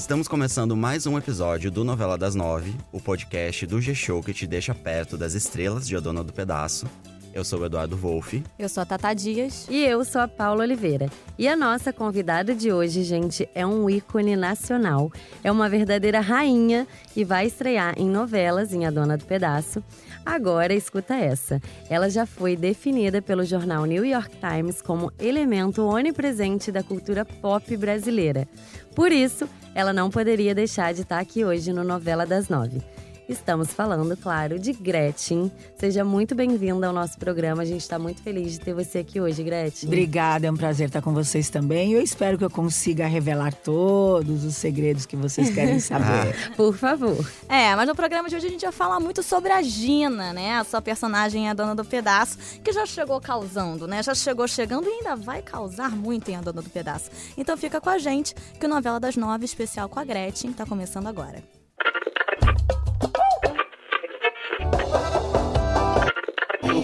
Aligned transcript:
Estamos 0.00 0.26
começando 0.26 0.74
mais 0.74 1.06
um 1.06 1.18
episódio 1.18 1.70
do 1.70 1.84
Novela 1.84 2.16
das 2.16 2.34
Nove, 2.34 2.74
o 2.90 2.98
podcast 2.98 3.66
do 3.66 3.82
G-Show 3.82 4.22
que 4.22 4.32
te 4.32 4.46
deixa 4.46 4.74
perto 4.74 5.18
das 5.18 5.34
estrelas 5.34 5.86
de 5.86 5.94
A 5.94 6.00
Dona 6.00 6.24
do 6.24 6.32
Pedaço. 6.32 6.86
Eu 7.32 7.44
sou 7.44 7.60
o 7.60 7.66
Eduardo 7.66 7.96
Wolff. 7.96 8.42
Eu 8.58 8.68
sou 8.68 8.82
a 8.82 8.86
Tata 8.86 9.14
Dias. 9.14 9.66
E 9.70 9.84
eu 9.84 10.04
sou 10.04 10.20
a 10.20 10.26
Paula 10.26 10.64
Oliveira. 10.64 11.08
E 11.38 11.46
a 11.46 11.54
nossa 11.54 11.92
convidada 11.92 12.52
de 12.54 12.72
hoje, 12.72 13.04
gente, 13.04 13.48
é 13.54 13.64
um 13.64 13.88
ícone 13.88 14.34
nacional. 14.34 15.12
É 15.44 15.50
uma 15.50 15.68
verdadeira 15.68 16.18
rainha 16.18 16.88
e 17.14 17.22
vai 17.24 17.46
estrear 17.46 17.94
em 17.96 18.08
novelas 18.08 18.74
em 18.74 18.84
A 18.84 18.90
Dona 18.90 19.16
do 19.16 19.24
Pedaço. 19.24 19.82
Agora, 20.26 20.74
escuta 20.74 21.14
essa. 21.14 21.60
Ela 21.88 22.10
já 22.10 22.26
foi 22.26 22.56
definida 22.56 23.22
pelo 23.22 23.44
jornal 23.44 23.84
New 23.84 24.04
York 24.04 24.36
Times 24.36 24.82
como 24.82 25.12
elemento 25.18 25.86
onipresente 25.86 26.72
da 26.72 26.82
cultura 26.82 27.24
pop 27.24 27.76
brasileira. 27.76 28.48
Por 28.94 29.12
isso, 29.12 29.48
ela 29.72 29.92
não 29.92 30.10
poderia 30.10 30.54
deixar 30.54 30.92
de 30.92 31.02
estar 31.02 31.20
aqui 31.20 31.44
hoje 31.44 31.72
no 31.72 31.84
Novela 31.84 32.26
das 32.26 32.48
Nove. 32.48 32.82
Estamos 33.30 33.72
falando, 33.72 34.16
claro, 34.16 34.58
de 34.58 34.72
Gretchen. 34.72 35.52
Seja 35.78 36.04
muito 36.04 36.34
bem-vinda 36.34 36.88
ao 36.88 36.92
nosso 36.92 37.16
programa. 37.16 37.62
A 37.62 37.64
gente 37.64 37.82
está 37.82 37.96
muito 37.96 38.20
feliz 38.20 38.54
de 38.54 38.58
ter 38.58 38.74
você 38.74 38.98
aqui 38.98 39.20
hoje, 39.20 39.40
Gretchen. 39.44 39.88
Obrigada, 39.88 40.48
é 40.48 40.50
um 40.50 40.56
prazer 40.56 40.88
estar 40.88 41.00
com 41.00 41.14
vocês 41.14 41.48
também. 41.48 41.92
Eu 41.92 42.02
espero 42.02 42.36
que 42.36 42.44
eu 42.44 42.50
consiga 42.50 43.06
revelar 43.06 43.54
todos 43.54 44.42
os 44.42 44.56
segredos 44.56 45.06
que 45.06 45.14
vocês 45.14 45.48
querem 45.54 45.78
saber. 45.78 46.34
Por 46.56 46.76
favor. 46.76 47.24
É, 47.48 47.72
mas 47.76 47.86
no 47.86 47.94
programa 47.94 48.28
de 48.28 48.34
hoje 48.34 48.48
a 48.48 48.50
gente 48.50 48.62
vai 48.62 48.72
falar 48.72 48.98
muito 48.98 49.22
sobre 49.22 49.52
a 49.52 49.62
Gina, 49.62 50.32
né? 50.32 50.56
A 50.56 50.64
sua 50.64 50.82
personagem 50.82 51.46
é 51.46 51.50
a 51.50 51.54
dona 51.54 51.76
do 51.76 51.84
pedaço, 51.84 52.36
que 52.64 52.72
já 52.72 52.84
chegou 52.84 53.20
causando, 53.20 53.86
né? 53.86 54.02
Já 54.02 54.12
chegou 54.12 54.48
chegando 54.48 54.88
e 54.88 54.90
ainda 54.90 55.14
vai 55.14 55.40
causar 55.40 55.92
muito 55.92 56.28
em 56.32 56.34
a 56.34 56.40
dona 56.40 56.62
do 56.62 56.70
pedaço. 56.70 57.08
Então 57.38 57.56
fica 57.56 57.80
com 57.80 57.90
a 57.90 57.98
gente, 57.98 58.34
que 58.58 58.66
o 58.66 58.68
Novela 58.68 58.98
das 58.98 59.14
Nove, 59.14 59.44
especial 59.44 59.88
com 59.88 60.00
a 60.00 60.04
Gretchen, 60.04 60.52
tá 60.52 60.66
começando 60.66 61.06
agora. 61.06 61.59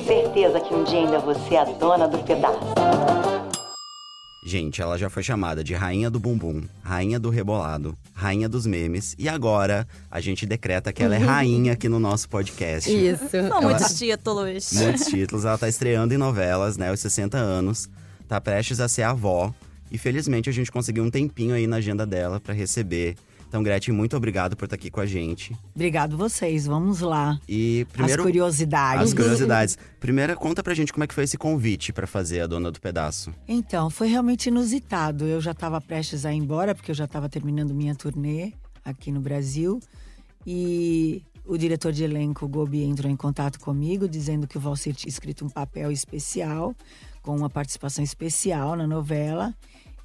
Certeza 0.07 0.61
que 0.61 0.73
um 0.73 0.85
dia 0.85 1.01
ainda 1.01 1.19
você 1.19 1.57
é 1.57 1.61
a 1.61 1.65
dona 1.65 2.07
do 2.07 2.19
pedaço. 2.19 2.61
Gente, 4.45 4.81
ela 4.81 4.97
já 4.97 5.11
foi 5.11 5.25
chamada 5.25 5.65
de 5.65 5.75
Rainha 5.75 6.09
do 6.09 6.21
Bumbum, 6.21 6.63
Rainha 6.81 7.19
do 7.19 7.31
Rebolado, 7.31 7.99
Rainha 8.15 8.49
dos 8.49 8.65
Memes 8.65 9.17
e 9.19 9.29
agora 9.29 9.85
a 10.09 10.21
gente 10.21 10.47
decreta 10.47 10.93
que 10.93 11.03
ela 11.03 11.17
é 11.17 11.19
rainha 11.19 11.73
aqui 11.73 11.89
no 11.89 11.99
nosso 11.99 12.29
podcast. 12.29 12.89
Isso. 12.89 13.29
São 13.29 13.61
muitos 13.61 13.99
títulos. 13.99 14.73
Muitos 14.73 15.07
títulos. 15.11 15.45
Ela 15.45 15.59
tá 15.59 15.69
estreando 15.69 16.15
em 16.15 16.17
novelas, 16.17 16.77
né? 16.77 16.91
Aos 16.91 17.01
60 17.01 17.37
anos. 17.37 17.91
Tá 18.29 18.41
prestes 18.41 18.79
a 18.79 18.89
ser 18.89 19.03
avó. 19.03 19.53
E 19.91 19.99
felizmente 19.99 20.49
a 20.49 20.53
gente 20.53 20.71
conseguiu 20.71 21.03
um 21.03 21.11
tempinho 21.11 21.55
aí 21.55 21.67
na 21.67 21.77
agenda 21.77 22.07
dela 22.07 22.39
para 22.39 22.55
receber. 22.55 23.17
Então, 23.57 23.63
Gretchen, 23.63 23.95
muito 23.95 24.15
obrigado 24.15 24.55
por 24.55 24.67
estar 24.67 24.77
aqui 24.77 24.91
com 24.91 25.01
a 25.01 25.07
gente. 25.07 25.57
Obrigado 25.75 26.15
vocês, 26.15 26.67
vamos 26.67 27.01
lá. 27.01 27.41
E 27.49 27.87
primeiro. 27.91 28.21
As 28.21 28.27
curiosidades. 28.27 29.03
As 29.05 29.15
curiosidades. 29.15 29.79
Primeiro, 29.99 30.37
conta 30.37 30.63
pra 30.63 30.75
gente 30.75 30.93
como 30.93 31.05
é 31.05 31.07
que 31.07 31.15
foi 31.15 31.25
esse 31.25 31.39
convite 31.39 31.91
para 31.91 32.07
fazer 32.07 32.43
a 32.43 32.47
Dona 32.47 32.71
do 32.71 32.79
Pedaço. 32.79 33.33
Então, 33.49 33.89
foi 33.89 34.09
realmente 34.09 34.51
inusitado. 34.51 35.25
Eu 35.25 35.41
já 35.41 35.53
estava 35.53 35.81
prestes 35.81 36.27
a 36.27 36.35
ir 36.35 36.37
embora, 36.37 36.75
porque 36.75 36.91
eu 36.91 36.95
já 36.95 37.07
estava 37.07 37.31
terminando 37.31 37.73
minha 37.73 37.95
turnê 37.95 38.53
aqui 38.85 39.11
no 39.11 39.21
Brasil. 39.21 39.81
E 40.47 41.23
o 41.47 41.57
diretor 41.57 41.93
de 41.93 42.05
elenco, 42.05 42.47
Gobi, 42.47 42.85
entrou 42.85 43.11
em 43.11 43.17
contato 43.17 43.59
comigo, 43.59 44.07
dizendo 44.07 44.47
que 44.47 44.59
o 44.59 44.61
Valsir 44.61 44.95
tinha 44.95 45.09
escrito 45.09 45.47
um 45.47 45.49
papel 45.49 45.91
especial, 45.91 46.75
com 47.23 47.35
uma 47.35 47.49
participação 47.49 48.05
especial 48.05 48.77
na 48.77 48.87
novela. 48.87 49.55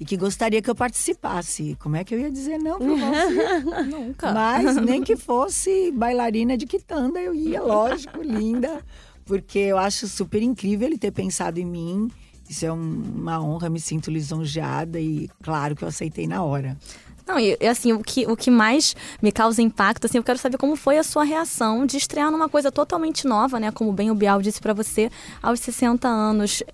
E 0.00 0.04
que 0.04 0.16
gostaria 0.16 0.60
que 0.60 0.68
eu 0.68 0.74
participasse. 0.74 1.76
Como 1.80 1.94
é 1.96 2.02
que 2.02 2.14
eu 2.14 2.18
ia 2.18 2.30
dizer 2.30 2.58
não 2.58 2.78
Valsir? 2.98 3.86
Nunca. 3.88 4.32
Mas 4.32 4.76
nem 4.76 5.02
que 5.02 5.16
fosse 5.16 5.92
bailarina 5.92 6.56
de 6.56 6.66
quitanda, 6.66 7.20
eu 7.20 7.34
ia, 7.34 7.62
lógico, 7.62 8.20
linda. 8.20 8.80
Porque 9.24 9.58
eu 9.58 9.78
acho 9.78 10.08
super 10.08 10.42
incrível 10.42 10.88
ele 10.88 10.98
ter 10.98 11.12
pensado 11.12 11.60
em 11.60 11.64
mim. 11.64 12.10
Isso 12.48 12.66
é 12.66 12.72
um- 12.72 13.02
uma 13.14 13.40
honra, 13.40 13.70
me 13.70 13.78
sinto 13.80 14.10
lisonjeada 14.10 14.98
e 15.00 15.30
claro 15.42 15.76
que 15.76 15.84
eu 15.84 15.88
aceitei 15.88 16.26
na 16.26 16.42
hora. 16.42 16.76
Não, 17.24 17.38
e 17.38 17.56
assim, 17.68 17.92
o 17.92 18.00
que, 18.00 18.26
o 18.26 18.36
que 18.36 18.50
mais 18.50 18.96
me 19.22 19.30
causa 19.30 19.62
impacto, 19.62 20.06
assim, 20.06 20.18
eu 20.18 20.24
quero 20.24 20.40
saber 20.40 20.58
como 20.58 20.74
foi 20.74 20.98
a 20.98 21.04
sua 21.04 21.22
reação 21.22 21.86
de 21.86 21.96
estrear 21.96 22.32
numa 22.32 22.48
coisa 22.48 22.72
totalmente 22.72 23.24
nova, 23.28 23.60
né? 23.60 23.70
Como 23.70 23.92
bem 23.92 24.10
o 24.10 24.14
Bial 24.14 24.42
disse 24.42 24.60
pra 24.60 24.72
você, 24.74 25.08
aos 25.40 25.60
60 25.60 26.08
anos. 26.08 26.64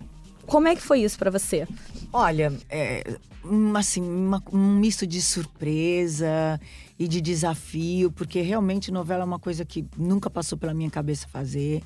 Como 0.48 0.66
é 0.66 0.74
que 0.74 0.82
foi 0.82 1.00
isso 1.02 1.18
pra 1.18 1.30
você? 1.30 1.66
Olha, 2.12 2.52
é, 2.70 3.04
um, 3.44 3.76
assim, 3.76 4.00
uma- 4.02 4.42
um 4.52 4.76
misto 4.76 5.06
de 5.06 5.20
surpresa 5.22 6.58
e 6.98 7.06
de 7.06 7.20
desafio, 7.20 8.10
porque 8.10 8.40
realmente 8.40 8.90
novela 8.90 9.22
é 9.22 9.24
uma 9.26 9.38
coisa 9.38 9.64
que 9.64 9.84
nunca 9.96 10.28
passou 10.30 10.56
pela 10.58 10.72
minha 10.74 10.90
cabeça 10.90 11.28
fazer, 11.28 11.82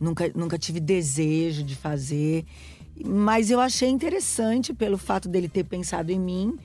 nunca, 0.00 0.30
nunca 0.34 0.58
tive 0.58 0.80
desejo 0.80 1.62
de 1.62 1.76
fazer. 1.76 2.44
Mas 3.04 3.50
eu 3.50 3.60
achei 3.60 3.88
interessante 3.90 4.72
pelo 4.72 4.96
fato 4.96 5.28
dele 5.28 5.48
ter 5.48 5.64
pensado 5.64 6.10
em 6.10 6.18
mim, 6.18 6.56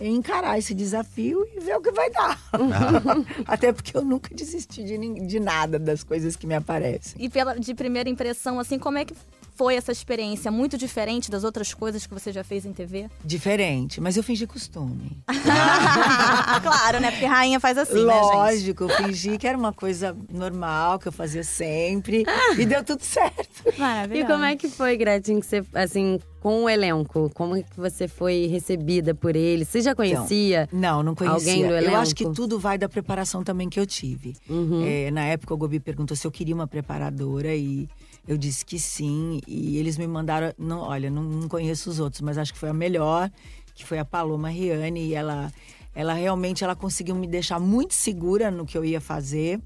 em 0.00 0.14
encarar 0.16 0.58
esse 0.58 0.74
desafio 0.74 1.44
e 1.56 1.60
ver 1.60 1.76
o 1.76 1.80
que 1.80 1.90
vai 1.90 2.10
dar. 2.10 2.38
Até 3.46 3.72
porque 3.72 3.96
eu 3.96 4.04
nunca 4.04 4.32
desisti 4.34 4.84
de, 4.84 5.26
de 5.26 5.40
nada 5.40 5.78
das 5.78 6.04
coisas 6.04 6.36
que 6.36 6.46
me 6.46 6.54
aparecem. 6.54 7.14
E 7.18 7.28
pela, 7.30 7.58
de 7.58 7.74
primeira 7.74 8.08
impressão, 8.10 8.60
assim, 8.60 8.78
como 8.78 8.98
é 8.98 9.04
que 9.06 9.14
foi 9.58 9.74
essa 9.74 9.90
experiência? 9.90 10.52
Muito 10.52 10.78
diferente 10.78 11.32
das 11.32 11.42
outras 11.42 11.74
coisas 11.74 12.06
que 12.06 12.14
você 12.14 12.30
já 12.30 12.44
fez 12.44 12.64
em 12.64 12.72
TV? 12.72 13.08
Diferente, 13.24 14.00
mas 14.00 14.16
eu 14.16 14.22
fingi 14.22 14.46
costume. 14.46 15.18
claro, 16.62 17.00
né? 17.00 17.10
Porque 17.10 17.26
rainha 17.26 17.58
faz 17.58 17.76
assim, 17.76 18.06
né, 18.06 18.14
gente? 18.14 18.34
Lógico, 18.34 18.84
eu 18.84 18.88
fingi 18.88 19.36
que 19.36 19.48
era 19.48 19.58
uma 19.58 19.72
coisa 19.72 20.16
normal, 20.32 21.00
que 21.00 21.08
eu 21.08 21.12
fazia 21.12 21.42
sempre. 21.42 22.24
e 22.56 22.64
deu 22.64 22.84
tudo 22.84 23.02
certo. 23.02 23.64
E 23.74 23.80
Maravilhoso. 23.80 24.28
como 24.32 24.44
é 24.44 24.54
que 24.54 24.68
foi, 24.68 24.96
Gretchen, 24.96 25.40
que 25.40 25.46
você, 25.46 25.64
assim, 25.74 26.20
com 26.40 26.62
o 26.64 26.68
elenco? 26.68 27.28
Como 27.34 27.56
é 27.56 27.62
que 27.64 27.76
você 27.76 28.06
foi 28.06 28.46
recebida 28.46 29.12
por 29.12 29.34
ele? 29.34 29.64
Você 29.64 29.80
já 29.80 29.92
conhecia? 29.92 30.68
Não, 30.72 31.02
não 31.02 31.16
conhecia. 31.16 31.52
Alguém 31.52 31.66
do 31.66 31.74
Eu 31.74 31.96
acho 31.96 32.12
elenco? 32.12 32.14
que 32.14 32.36
tudo 32.36 32.60
vai 32.60 32.78
da 32.78 32.88
preparação 32.88 33.42
também 33.42 33.68
que 33.68 33.80
eu 33.80 33.86
tive. 33.86 34.36
Uhum. 34.48 34.84
É, 34.86 35.10
na 35.10 35.24
época, 35.24 35.52
o 35.52 35.56
Gobi 35.56 35.80
perguntou 35.80 36.16
se 36.16 36.24
eu 36.24 36.30
queria 36.30 36.54
uma 36.54 36.68
preparadora 36.68 37.54
e 37.56 37.88
eu 38.28 38.36
disse 38.36 38.64
que 38.64 38.78
sim. 38.78 39.40
E 39.48 39.78
eles 39.78 39.96
me 39.98 40.06
mandaram. 40.06 40.52
Não, 40.58 40.80
olha, 40.80 41.10
não, 41.10 41.22
não 41.24 41.48
conheço 41.48 41.88
os 41.90 41.98
outros, 41.98 42.20
mas 42.20 42.36
acho 42.38 42.52
que 42.52 42.58
foi 42.58 42.68
a 42.68 42.74
melhor, 42.74 43.30
que 43.74 43.84
foi 43.84 43.98
a 43.98 44.04
Paloma 44.04 44.50
Riane. 44.50 45.00
E 45.08 45.14
ela, 45.14 45.50
ela 45.94 46.12
realmente 46.12 46.62
ela 46.62 46.76
conseguiu 46.76 47.14
me 47.16 47.26
deixar 47.26 47.58
muito 47.58 47.94
segura 47.94 48.50
no 48.50 48.66
que 48.66 48.76
eu 48.78 48.84
ia 48.84 49.00
fazer. 49.00 49.58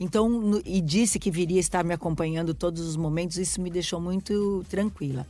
Então, 0.00 0.28
no- 0.28 0.62
e 0.64 0.80
disse 0.80 1.18
que 1.18 1.30
viria 1.30 1.60
estar 1.60 1.84
me 1.84 1.92
acompanhando 1.94 2.54
todos 2.54 2.80
os 2.82 2.96
momentos, 2.96 3.36
isso 3.36 3.60
me 3.60 3.70
deixou 3.70 4.00
muito 4.00 4.64
tranquila. 4.68 5.26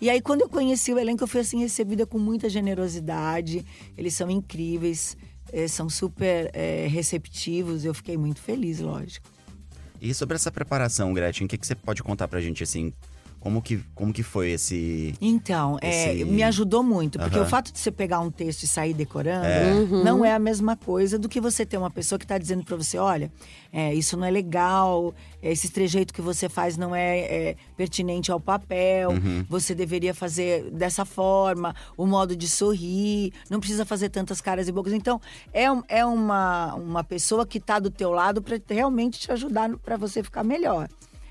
E 0.00 0.08
aí, 0.08 0.20
quando 0.20 0.42
eu 0.42 0.48
conheci 0.48 0.92
o 0.92 0.98
elenco, 0.98 1.22
eu 1.24 1.28
fui 1.28 1.40
assim 1.40 1.58
recebida 1.58 2.06
com 2.06 2.18
muita 2.18 2.48
generosidade. 2.48 3.64
Eles 3.98 4.14
são 4.14 4.30
incríveis, 4.30 5.16
eh, 5.52 5.66
são 5.68 5.90
super 5.90 6.50
eh, 6.54 6.86
receptivos. 6.90 7.84
Eu 7.84 7.92
fiquei 7.94 8.16
muito 8.16 8.40
feliz, 8.40 8.80
lógico. 8.80 9.28
E 10.04 10.12
sobre 10.12 10.34
essa 10.34 10.52
preparação, 10.52 11.14
Gretchen, 11.14 11.46
o 11.46 11.48
que, 11.48 11.56
que 11.56 11.66
você 11.66 11.74
pode 11.74 12.02
contar 12.02 12.28
pra 12.28 12.38
gente, 12.38 12.62
assim? 12.62 12.92
Como 13.44 13.60
que, 13.60 13.78
como 13.94 14.10
que 14.10 14.22
foi 14.22 14.52
esse. 14.52 15.14
Então, 15.20 15.76
é, 15.82 16.14
Esse- 16.14 16.24
me 16.24 16.42
ajudou 16.42 16.82
muito, 16.82 17.18
porque 17.18 17.36
Aham. 17.36 17.44
o 17.46 17.48
fato 17.50 17.70
de 17.70 17.78
você 17.78 17.90
pegar 17.90 18.20
um 18.20 18.30
texto 18.30 18.62
e 18.62 18.66
sair 18.66 18.94
decorando 18.94 19.44
É. 19.44 19.84
não 20.02 20.24
é 20.24 20.32
a 20.32 20.38
mesma 20.38 20.74
coisa 20.76 21.18
do 21.18 21.28
que 21.28 21.42
você 21.42 21.66
ter 21.66 21.76
uma 21.76 21.90
pessoa 21.90 22.18
que 22.18 22.24
está 22.24 22.38
dizendo 22.38 22.64
para 22.64 22.74
você: 22.74 22.96
olha, 22.96 23.30
é, 23.70 23.92
isso 23.92 24.16
não 24.16 24.24
é 24.26 24.30
legal, 24.30 25.14
é, 25.42 25.52
esse 25.52 25.68
trejeito 25.70 26.14
que 26.14 26.22
você 26.22 26.48
faz 26.48 26.78
não 26.78 26.96
é, 26.96 27.18
é, 27.18 27.56
pertinente 27.76 28.32
ao 28.32 28.40
papel, 28.40 29.10
você 29.46 29.74
deveria 29.74 30.14
fazer 30.14 30.70
dessa 30.70 31.04
forma, 31.04 31.76
o 31.98 32.06
modo 32.06 32.34
de 32.34 32.48
sorrir, 32.48 33.30
não 33.50 33.60
precisa 33.60 33.84
fazer 33.84 34.08
tantas 34.08 34.40
caras 34.40 34.68
e 34.68 34.72
bocas. 34.72 34.94
Então, 34.94 35.20
é, 35.52 35.64
é 35.88 36.06
uma, 36.06 36.72
uma 36.76 37.04
pessoa 37.04 37.44
que 37.46 37.58
está 37.58 37.78
do 37.78 37.90
teu 37.90 38.10
lado 38.10 38.40
para 38.40 38.58
realmente 38.70 39.20
te 39.20 39.30
ajudar 39.30 39.68
para 39.84 39.98
você 39.98 40.22
ficar 40.22 40.42
melhor. 40.42 40.88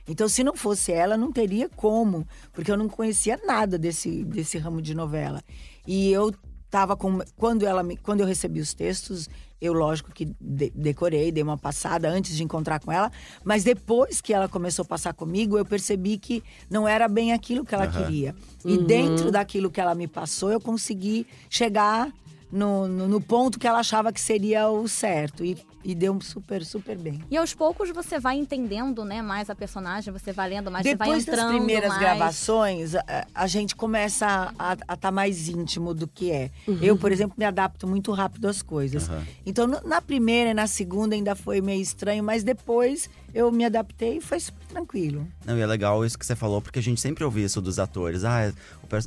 Então, 0.07 0.27
se 0.27 0.43
não 0.43 0.55
fosse 0.55 0.91
ela, 0.91 1.15
não 1.15 1.31
teria 1.31 1.69
como, 1.69 2.27
porque 2.51 2.71
eu 2.71 2.77
não 2.77 2.89
conhecia 2.89 3.39
nada 3.45 3.77
desse, 3.77 4.23
desse 4.25 4.57
ramo 4.57 4.81
de 4.81 4.93
novela. 4.93 5.41
E 5.87 6.11
eu 6.11 6.33
tava 6.69 6.95
com. 6.97 7.19
Quando, 7.37 7.65
ela 7.65 7.83
me, 7.83 7.95
quando 7.95 8.19
eu 8.21 8.25
recebi 8.25 8.59
os 8.59 8.73
textos, 8.73 9.29
eu, 9.61 9.71
lógico 9.71 10.11
que 10.11 10.25
de- 10.41 10.71
decorei, 10.75 11.31
dei 11.31 11.41
uma 11.41 11.57
passada 11.57 12.09
antes 12.09 12.35
de 12.35 12.43
encontrar 12.43 12.79
com 12.81 12.91
ela, 12.91 13.09
mas 13.45 13.63
depois 13.63 14.19
que 14.19 14.33
ela 14.33 14.49
começou 14.49 14.83
a 14.83 14.87
passar 14.87 15.13
comigo, 15.13 15.57
eu 15.57 15.63
percebi 15.65 16.17
que 16.17 16.43
não 16.69 16.85
era 16.85 17.07
bem 17.07 17.31
aquilo 17.31 17.63
que 17.63 17.73
ela 17.73 17.87
queria. 17.87 18.35
E 18.65 18.77
dentro 18.77 19.31
daquilo 19.31 19.71
que 19.71 19.79
ela 19.79 19.95
me 19.95 20.07
passou, 20.07 20.51
eu 20.51 20.59
consegui 20.59 21.25
chegar 21.49 22.11
no, 22.51 22.87
no, 22.87 23.07
no 23.07 23.21
ponto 23.21 23.57
que 23.57 23.65
ela 23.67 23.79
achava 23.79 24.11
que 24.11 24.19
seria 24.19 24.67
o 24.67 24.87
certo. 24.87 25.45
E 25.45 25.57
E 25.83 25.93
deu 25.93 26.19
super, 26.21 26.63
super 26.63 26.97
bem. 26.97 27.19
E 27.29 27.35
aos 27.35 27.53
poucos 27.53 27.89
você 27.89 28.19
vai 28.19 28.37
entendendo, 28.37 29.03
né, 29.03 29.21
mais 29.21 29.49
a 29.49 29.55
personagem, 29.55 30.13
você 30.13 30.31
vai 30.31 30.49
lendo 30.49 30.71
mais, 30.71 30.85
você 30.85 30.95
vai 30.95 31.07
Depois 31.09 31.27
entrando 31.27 31.47
das 31.49 31.55
primeiras 31.57 31.89
mais. 31.89 31.99
gravações, 32.01 32.95
a, 32.95 33.27
a 33.35 33.47
gente 33.47 33.75
começa 33.75 34.53
a 34.57 34.73
estar 34.73 34.97
tá 34.97 35.11
mais 35.11 35.49
íntimo 35.49 35.93
do 35.93 36.07
que 36.07 36.31
é. 36.31 36.49
Uhum. 36.67 36.79
Eu, 36.81 36.97
por 36.97 37.11
exemplo, 37.11 37.35
me 37.37 37.45
adapto 37.45 37.85
muito 37.87 38.11
rápido 38.11 38.47
às 38.47 38.61
coisas. 38.61 39.09
Aham. 39.09 39.23
Então, 39.45 39.67
no- 39.67 39.81
na 39.83 40.01
primeira 40.01 40.51
e 40.51 40.53
na 40.53 40.67
segunda 40.67 41.15
ainda 41.15 41.35
foi 41.35 41.59
meio 41.61 41.81
estranho, 41.81 42.23
mas 42.23 42.43
depois 42.43 43.09
eu 43.33 43.51
me 43.51 43.65
adaptei 43.65 44.17
e 44.17 44.21
foi 44.21 44.39
super 44.39 44.65
tranquilo. 44.67 45.27
Não, 45.45 45.57
e 45.57 45.61
é 45.61 45.65
legal 45.65 46.05
isso 46.05 46.17
que 46.17 46.25
você 46.25 46.35
falou, 46.35 46.61
porque 46.61 46.79
a 46.79 46.81
gente 46.83 47.01
sempre 47.01 47.23
ouve 47.23 47.43
isso 47.43 47.59
dos 47.59 47.79
atores. 47.79 48.23
Ah, 48.23 48.53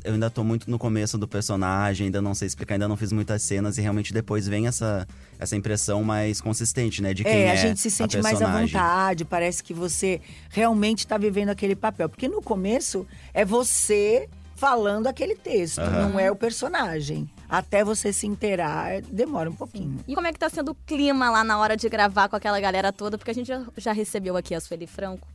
eu 0.03 0.13
ainda 0.13 0.29
tô 0.29 0.43
muito 0.43 0.69
no 0.69 0.77
começo 0.77 1.17
do 1.17 1.27
personagem, 1.27 2.05
ainda 2.07 2.21
não 2.21 2.35
sei 2.35 2.45
explicar, 2.47 2.75
ainda 2.75 2.87
não 2.89 2.97
fiz 2.97 3.11
muitas 3.11 3.41
cenas. 3.41 3.77
E 3.77 3.81
realmente 3.81 4.13
depois 4.13 4.45
vem 4.47 4.67
essa, 4.67 5.07
essa 5.39 5.55
impressão 5.55 6.03
mais 6.03 6.41
consistente, 6.41 6.66
né? 7.01 7.13
De 7.13 7.23
quem 7.23 7.43
é, 7.43 7.51
a 7.51 7.55
gente 7.55 7.79
se 7.79 7.89
sente 7.89 8.21
mais 8.21 8.41
à 8.41 8.59
vontade, 8.59 9.25
parece 9.25 9.63
que 9.63 9.73
você 9.73 10.21
realmente 10.49 10.99
está 10.99 11.17
vivendo 11.17 11.49
aquele 11.49 11.75
papel. 11.75 12.09
Porque 12.09 12.27
no 12.27 12.41
começo 12.41 13.05
é 13.33 13.43
você 13.45 14.29
falando 14.55 15.07
aquele 15.07 15.35
texto, 15.35 15.79
Aham. 15.79 16.09
não 16.09 16.19
é 16.19 16.31
o 16.31 16.35
personagem. 16.35 17.29
Até 17.47 17.83
você 17.83 18.11
se 18.11 18.25
inteirar, 18.27 19.01
demora 19.03 19.49
um 19.49 19.53
pouquinho. 19.53 19.99
E 20.07 20.15
como 20.15 20.27
é 20.27 20.33
que 20.33 20.39
tá 20.39 20.49
sendo 20.49 20.71
o 20.71 20.75
clima 20.75 21.29
lá 21.29 21.43
na 21.43 21.59
hora 21.59 21.77
de 21.77 21.87
gravar 21.87 22.27
com 22.27 22.35
aquela 22.35 22.59
galera 22.59 22.91
toda? 22.91 23.17
Porque 23.17 23.31
a 23.31 23.33
gente 23.33 23.47
já, 23.47 23.63
já 23.77 23.91
recebeu 23.93 24.35
aqui 24.35 24.53
a 24.53 24.59
Sueli 24.59 24.87
Franco 24.87 25.27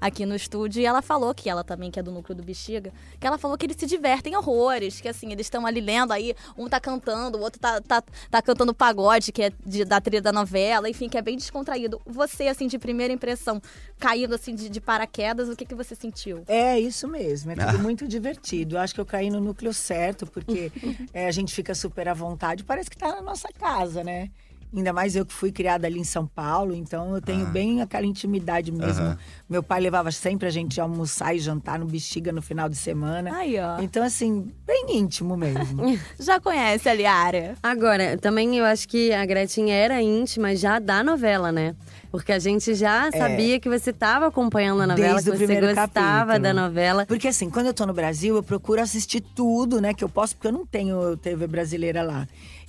aqui 0.00 0.24
no 0.26 0.34
estúdio 0.34 0.80
e 0.80 0.86
ela 0.86 1.02
falou 1.02 1.34
que 1.34 1.48
ela 1.48 1.62
também, 1.64 1.90
que 1.90 1.98
é 1.98 2.02
do 2.02 2.10
núcleo 2.12 2.36
do 2.36 2.42
Bexiga, 2.42 2.92
que 3.18 3.26
ela 3.26 3.38
falou 3.38 3.56
que 3.58 3.66
eles 3.66 3.76
se 3.78 3.86
divertem 3.86 4.36
horrores, 4.36 5.00
que 5.00 5.08
assim, 5.08 5.32
eles 5.32 5.46
estão 5.46 5.66
ali 5.66 5.80
lendo, 5.80 6.12
aí 6.12 6.34
um 6.56 6.68
tá 6.68 6.78
cantando, 6.80 7.38
o 7.38 7.40
outro 7.40 7.60
tá, 7.60 7.80
tá, 7.80 8.02
tá 8.30 8.42
cantando 8.42 8.74
pagode, 8.74 9.32
que 9.32 9.42
é 9.42 9.52
de- 9.64 9.84
da 9.84 10.00
trilha 10.00 10.22
da 10.22 10.32
novela, 10.32 10.88
enfim, 10.88 11.08
que 11.08 11.16
é 11.18 11.22
bem 11.22 11.36
descontraído. 11.36 12.00
Você, 12.06 12.48
assim, 12.48 12.66
de 12.66 12.78
primeira 12.78 13.12
impressão, 13.12 13.60
caindo 13.98 14.34
assim 14.34 14.54
de, 14.54 14.68
de 14.68 14.80
paraquedas, 14.80 15.48
o 15.48 15.56
que, 15.56 15.64
que 15.64 15.74
você 15.74 15.94
sentiu? 15.94 16.42
É 16.46 16.78
isso 16.78 17.06
mesmo, 17.08 17.50
é 17.50 17.54
Ah. 17.58 17.66
tudo 17.72 17.82
muito 17.82 18.06
divertido. 18.08 18.76
Eu 18.76 18.80
acho 18.80 18.94
que 18.94 19.00
eu 19.00 19.06
caí 19.06 19.30
no 19.30 19.40
núcleo 19.40 19.72
certo, 19.72 20.26
porque 20.26 20.70
é, 21.12 21.26
a 21.26 21.32
gente 21.32 21.54
fica 21.54 21.74
super 21.74 22.08
à 22.08 22.14
vontade. 22.14 22.64
Parece 22.64 22.90
que 22.90 22.96
tá 22.96 23.08
na 23.08 23.22
nossa 23.22 23.48
casa, 23.58 24.02
né? 24.04 24.30
Ainda 24.74 24.92
mais 24.92 25.14
eu 25.14 25.24
que 25.24 25.32
fui 25.32 25.52
criada 25.52 25.86
ali 25.86 26.00
em 26.00 26.04
São 26.04 26.26
Paulo, 26.26 26.74
então 26.74 27.14
eu 27.14 27.20
tenho 27.22 27.46
Ah. 27.46 27.50
bem 27.50 27.80
aquela 27.80 28.04
intimidade 28.04 28.72
mesmo. 28.72 29.02
Aham. 29.04 29.18
Meu 29.48 29.62
pai 29.62 29.80
levava 29.80 30.10
sempre 30.10 30.48
a 30.48 30.50
gente 30.50 30.80
almoçar 30.80 31.34
e 31.34 31.38
jantar 31.38 31.78
no 31.78 31.86
Bexiga 31.86 32.32
no 32.32 32.42
final 32.42 32.68
de 32.68 32.76
semana. 32.76 33.34
Aí, 33.36 33.56
ó. 33.58 33.80
Então, 33.80 34.02
assim, 34.02 34.50
bem 34.66 34.86
íntimo 34.96 35.36
mesmo. 35.36 35.82
Já 36.18 36.40
conhece 36.40 36.88
ali 36.88 37.06
a 37.06 37.12
área? 37.14 37.54
Agora, 37.62 38.16
também 38.18 38.56
eu 38.56 38.64
acho 38.64 38.88
que 38.88 39.12
a 39.12 39.24
Gretchen 39.24 39.70
era 39.72 40.02
íntima 40.02 40.56
já 40.56 40.78
da 40.78 41.04
novela, 41.04 41.52
né? 41.52 41.76
Porque 42.10 42.32
a 42.32 42.38
gente 42.38 42.74
já 42.74 43.10
sabia 43.10 43.58
que 43.58 43.68
você 43.68 43.90
estava 43.90 44.26
acompanhando 44.28 44.82
a 44.82 44.86
novela, 44.86 45.08
É. 45.08 45.12
Desde 45.14 45.30
o 45.30 45.32
que 45.32 45.38
você 45.38 45.44
primeiro 45.46 45.66
gostava 45.74 46.32
capítulo. 46.32 46.38
da 46.42 46.54
novela. 46.54 47.06
Porque 47.06 47.28
assim, 47.28 47.50
quando 47.50 47.66
eu 47.66 47.74
tô 47.74 47.84
no 47.86 47.92
Brasil, 47.92 48.36
eu 48.36 48.42
procuro 48.42 48.80
assistir 48.80 49.20
tudo, 49.20 49.80
né, 49.80 49.92
que 49.92 50.02
eu 50.04 50.08
posso, 50.08 50.34
porque 50.36 50.46
eu 50.48 50.52
não 50.52 50.64
tenho 50.64 51.16
TV 51.16 51.46
brasileira 51.48 52.02
lá. 52.02 52.26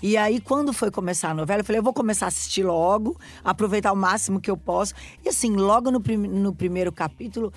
E 0.07 0.17
aí, 0.17 0.39
quando 0.39 0.71
foi 0.71 0.91
começar 0.91 1.31
a 1.31 1.33
novela, 1.33 1.61
eu 1.61 1.65
falei, 1.65 1.79
eu 1.79 1.83
vou 1.83 1.91
começar 1.91 2.25
a 2.25 2.27
assistir 2.27 2.61
logo, 2.61 3.19
aproveitar 3.43 3.91
o 3.91 3.95
máximo 3.95 4.39
que 4.39 4.51
eu 4.51 4.55
posso. 4.55 4.93
E 5.25 5.29
assim, 5.29 5.55
logo 5.55 5.89
no, 5.89 5.99
prim- 5.99 6.27
no 6.27 6.53
primeiro 6.53 6.91
capítulo, 6.91 7.51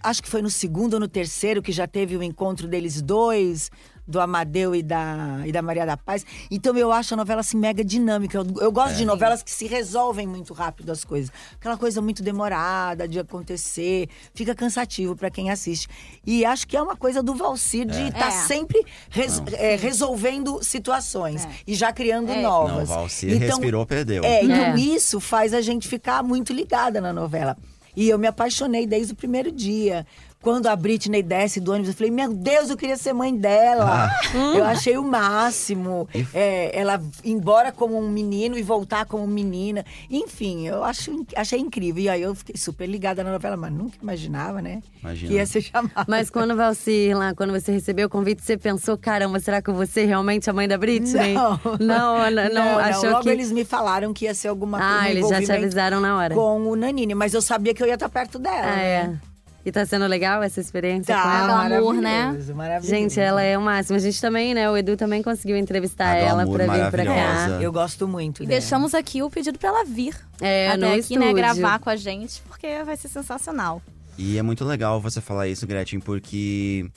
acho 0.00 0.22
que 0.22 0.28
foi 0.28 0.40
no 0.40 0.48
segundo 0.48 0.94
ou 0.94 1.00
no 1.00 1.08
terceiro, 1.08 1.60
que 1.60 1.72
já 1.72 1.88
teve 1.88 2.16
o 2.16 2.22
encontro 2.22 2.68
deles 2.68 3.02
dois, 3.02 3.68
do 4.08 4.18
Amadeu 4.20 4.74
e 4.74 4.82
da, 4.82 5.42
e 5.46 5.52
da 5.52 5.60
Maria 5.60 5.84
da 5.84 5.96
Paz. 5.96 6.24
Então 6.50 6.74
eu 6.78 6.90
acho 6.90 7.12
a 7.12 7.16
novela 7.16 7.40
assim 7.42 7.58
mega 7.58 7.84
dinâmica. 7.84 8.38
Eu, 8.38 8.46
eu 8.62 8.72
gosto 8.72 8.96
de 8.96 9.04
novelas 9.04 9.42
que 9.42 9.50
se 9.50 9.66
resolvem 9.66 10.26
muito 10.26 10.54
rápido 10.54 10.90
as 10.90 11.04
coisas. 11.04 11.30
Aquela 11.60 11.76
coisa 11.76 12.00
muito 12.00 12.22
demorada 12.22 13.06
de 13.06 13.20
acontecer, 13.20 14.08
fica 14.34 14.54
cansativo 14.54 15.14
pra 15.14 15.30
quem 15.30 15.50
assiste. 15.50 15.86
E 16.26 16.44
acho 16.44 16.66
que 16.66 16.76
é 16.76 16.80
uma 16.82 16.96
coisa 16.96 17.22
do 17.22 17.34
Valcir 17.34 17.86
de 17.86 18.08
estar 18.08 18.28
É. 18.28 18.30
sempre 18.30 18.82
res- 19.10 19.42
é, 19.52 19.76
resolvendo 19.76 20.62
situações 20.62 21.46
e 21.66 21.74
já 21.74 21.92
criando 21.92 22.32
É. 22.32 22.40
novas. 22.40 22.88
Não, 22.88 22.96
o 22.96 22.98
Valcir 23.00 23.38
respirou, 23.38 23.84
perdeu. 23.84 24.24
É, 24.24 24.42
então 24.42 24.56
É. 24.56 24.76
isso 24.80 25.20
faz 25.20 25.52
a 25.52 25.60
gente 25.60 25.86
ficar 25.86 26.22
muito 26.22 26.52
ligada 26.52 27.00
na 27.00 27.12
novela. 27.12 27.56
E 27.96 28.08
eu 28.08 28.18
me 28.18 28.28
apaixonei 28.28 28.86
desde 28.86 29.12
o 29.12 29.16
primeiro 29.16 29.50
dia. 29.50 30.06
Quando 30.40 30.68
a 30.68 30.76
Britney 30.76 31.22
desce 31.22 31.60
do 31.60 31.72
ônibus, 31.72 31.88
eu 31.88 31.94
falei, 31.94 32.12
meu 32.12 32.32
Deus, 32.32 32.70
eu 32.70 32.76
queria 32.76 32.96
ser 32.96 33.12
mãe 33.12 33.36
dela. 33.36 34.08
Eu 34.54 34.64
achei 34.64 34.96
o 34.96 35.02
máximo. 35.02 36.08
É, 36.32 36.78
ela 36.78 37.02
ir 37.24 37.32
embora 37.32 37.72
como 37.72 37.98
um 37.98 38.08
menino 38.08 38.56
e 38.56 38.62
voltar 38.62 39.04
como 39.04 39.26
menina. 39.26 39.84
Enfim, 40.10 40.66
eu 40.68 40.84
acho, 40.84 41.26
achei 41.34 41.58
incrível. 41.58 42.02
E 42.02 42.08
aí 42.08 42.22
eu 42.22 42.34
fiquei 42.34 42.56
super 42.56 42.86
ligada 42.86 43.24
na 43.24 43.32
novela, 43.32 43.56
mas 43.56 43.72
nunca 43.72 43.96
imaginava, 44.00 44.62
né? 44.62 44.82
Imagina. 45.02 45.28
Que 45.28 45.36
ia 45.36 45.46
ser 45.46 45.62
chamada. 45.62 46.04
Mas 46.06 46.30
quando 46.30 46.54
Valci, 46.56 47.12
lá, 47.14 47.34
quando 47.34 47.52
você 47.52 47.72
recebeu 47.72 48.06
o 48.06 48.10
convite, 48.10 48.42
você 48.42 48.56
pensou, 48.56 48.96
caramba, 48.96 49.40
será 49.40 49.60
que 49.60 49.70
eu 49.70 49.74
vou 49.74 49.86
ser 49.86 50.04
realmente 50.04 50.48
a 50.48 50.52
mãe 50.52 50.68
da 50.68 50.78
Britney? 50.78 51.34
Não. 51.34 51.60
Não, 51.80 52.30
não, 52.30 52.54
não, 52.54 52.78
achou 52.78 53.10
Logo 53.10 53.22
que. 53.22 53.28
eles 53.28 53.50
me 53.50 53.64
falaram 53.64 54.12
que 54.12 54.24
ia 54.24 54.34
ser 54.34 54.48
alguma 54.48 54.78
coisa. 54.78 54.94
Ah, 54.94 55.02
um 55.02 55.06
eles 55.06 55.28
já 55.28 55.42
te 55.42 55.52
avisaram 55.52 56.00
na 56.00 56.16
hora. 56.16 56.34
Com 56.34 56.62
o 56.62 56.76
Nanini, 56.76 57.14
mas 57.14 57.34
eu 57.34 57.42
sabia 57.42 57.74
que 57.74 57.82
eu 57.82 57.86
ia 57.86 57.94
estar 57.94 58.08
perto 58.08 58.38
dela. 58.38 58.72
Ah, 58.72 58.76
né? 58.76 58.84
é. 58.84 59.28
E 59.68 59.72
tá 59.72 59.84
sendo 59.84 60.06
legal 60.06 60.42
essa 60.42 60.60
experiência 60.60 61.14
com 61.14 61.20
Tá, 61.22 61.38
ela? 61.40 61.68
glamour, 61.68 61.94
né? 61.94 62.38
maravilhoso. 62.54 62.88
Gente, 62.88 63.20
ela 63.20 63.42
é 63.42 63.58
o 63.58 63.60
máximo. 63.60 63.96
A 63.96 64.00
gente 64.00 64.18
também, 64.18 64.54
né? 64.54 64.70
O 64.70 64.74
Edu 64.78 64.96
também 64.96 65.22
conseguiu 65.22 65.58
entrevistar 65.58 66.12
A 66.12 66.16
ela 66.16 66.46
pra 66.46 66.66
vir 66.66 66.90
pra 66.90 67.04
cá. 67.04 67.48
Eu 67.60 67.70
gosto 67.70 68.08
muito 68.08 68.42
E 68.42 68.46
dela. 68.46 68.58
deixamos 68.60 68.94
aqui 68.94 69.22
o 69.22 69.28
pedido 69.28 69.58
pra 69.58 69.68
ela 69.68 69.84
vir 69.84 70.14
É, 70.40 70.68
até 70.68 70.76
no 70.78 70.86
aqui, 70.88 70.98
estúdio. 71.00 71.20
né, 71.26 71.32
gravar 71.34 71.78
com 71.80 71.90
a 71.90 71.96
gente, 71.96 72.40
porque 72.48 72.82
vai 72.82 72.96
ser 72.96 73.08
sensacional. 73.08 73.82
E 74.16 74.38
é 74.38 74.42
muito 74.42 74.64
legal 74.64 75.00
você 75.02 75.20
falar 75.20 75.48
isso, 75.48 75.66
Gretchen, 75.66 76.00
porque, 76.00 76.90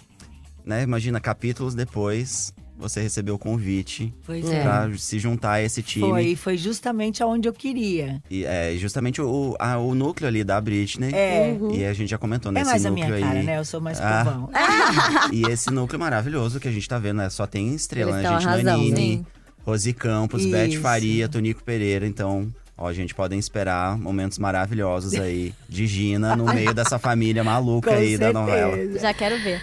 né, 0.65 0.81
imagina, 0.83 1.19
capítulos 1.19 1.75
depois, 1.75 2.53
você 2.81 3.01
recebeu 3.01 3.35
o 3.35 3.37
convite 3.39 4.13
Pois 4.25 4.49
É. 4.49 4.57
é. 4.57 4.61
pra 4.63 4.89
se 4.97 5.19
juntar 5.19 5.51
a 5.53 5.61
esse 5.63 5.81
time. 5.81 6.09
Foi, 6.09 6.35
foi 6.35 6.57
justamente 6.57 7.21
aonde 7.23 7.47
eu 7.47 7.53
queria. 7.53 8.21
E 8.29 8.43
é 8.43 8.73
justamente 8.77 9.21
o, 9.21 9.55
a- 9.59 9.77
o 9.77 9.95
núcleo 9.95 10.27
ali 10.27 10.43
da 10.43 10.59
Britney. 10.59 11.13
É. 11.13 11.55
E 11.73 11.85
a 11.85 11.93
gente 11.93 12.09
já 12.09 12.17
comentou 12.17 12.51
É 12.51 12.55
nesse 12.55 12.65
mais 12.71 12.85
a 12.85 12.89
núcleo 12.89 13.07
minha 13.15 13.21
cara, 13.27 13.39
aí. 13.39 13.45
né? 13.45 13.57
Eu 13.59 13.65
sou 13.65 13.79
mais 13.79 13.99
Ah. 14.01 14.23
povão. 14.25 14.49
E 15.31 15.43
esse 15.43 15.69
núcleo 15.71 15.99
maravilhoso 15.99 16.59
que 16.59 16.67
a 16.67 16.71
gente 16.71 16.87
tá 16.89 16.97
vendo, 16.99 17.17
né? 17.17 17.29
Só 17.29 17.45
tem 17.47 17.73
estrela, 17.73 18.11
Eles 18.11 18.23
né? 18.23 18.29
tão 18.29 18.39
Gente 18.39 18.47
arrasando. 18.47 18.65
Nanini, 18.69 18.95
Sim. 19.17 19.25
Rosi 19.63 19.93
Campos, 19.93 20.45
Beth 20.45 20.67
Isso. 20.69 20.81
Faria, 20.81 21.29
Tonico 21.29 21.63
Pereira. 21.63 22.05
Então, 22.07 22.51
ó, 22.77 22.91
gente, 22.91 23.13
podem 23.13 23.37
esperar 23.37 23.97
momentos 23.97 24.39
maravilhosos 24.39 25.13
aí 25.13 25.53
de 25.69 25.85
Gina 25.85 26.35
no 26.35 26.45
meio 26.45 26.73
dessa 26.73 26.97
família 26.97 27.43
maluca 27.43 27.91
Com 27.91 27.95
aí 27.95 28.17
da 28.17 28.25
certeza. 28.27 28.33
novela. 28.33 28.99
Já 28.99 29.13
quero 29.13 29.37
ver. 29.41 29.61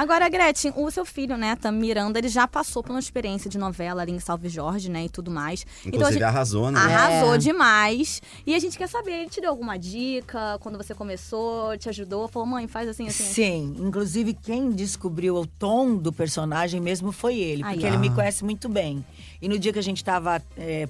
Agora, 0.00 0.28
Gretchen, 0.28 0.72
o 0.76 0.88
seu 0.92 1.04
filho, 1.04 1.36
né, 1.36 1.56
Tam 1.56 1.72
Miranda, 1.72 2.20
ele 2.20 2.28
já 2.28 2.46
passou 2.46 2.84
por 2.84 2.92
uma 2.92 3.00
experiência 3.00 3.50
de 3.50 3.58
novela 3.58 4.00
ali 4.02 4.12
em 4.12 4.20
Salve 4.20 4.48
Jorge, 4.48 4.88
né, 4.88 5.06
e 5.06 5.08
tudo 5.08 5.28
mais. 5.28 5.66
Então, 5.80 5.88
Inclusive 5.88 6.12
gente 6.12 6.22
arrasou, 6.22 6.70
né? 6.70 6.78
arrasou 6.78 7.34
É. 7.34 7.38
demais. 7.38 8.22
E 8.46 8.54
a 8.54 8.60
gente 8.60 8.78
quer 8.78 8.88
saber, 8.88 9.10
ele 9.22 9.28
te 9.28 9.40
deu 9.40 9.50
alguma 9.50 9.76
dica 9.76 10.56
quando 10.60 10.76
você 10.78 10.94
começou, 10.94 11.76
te 11.76 11.88
ajudou? 11.88 12.28
Falou, 12.28 12.46
mãe, 12.46 12.68
faz 12.68 12.88
assim, 12.88 13.08
assim. 13.08 13.24
Sim, 13.24 13.74
inclusive 13.80 14.34
quem 14.34 14.70
descobriu 14.70 15.34
o 15.34 15.44
tom 15.44 15.96
do 15.96 16.12
personagem 16.12 16.80
mesmo 16.80 17.10
foi 17.10 17.36
ele, 17.36 17.64
Aí, 17.64 17.72
porque 17.72 17.84
ó. 17.84 17.88
ele 17.88 17.98
me 17.98 18.08
Ah. 18.10 18.12
conhece 18.14 18.44
muito 18.44 18.68
bem. 18.68 19.04
E 19.42 19.48
no 19.48 19.58
dia 19.58 19.72
que 19.72 19.80
a 19.80 19.82
gente 19.82 19.96
estava 19.96 20.40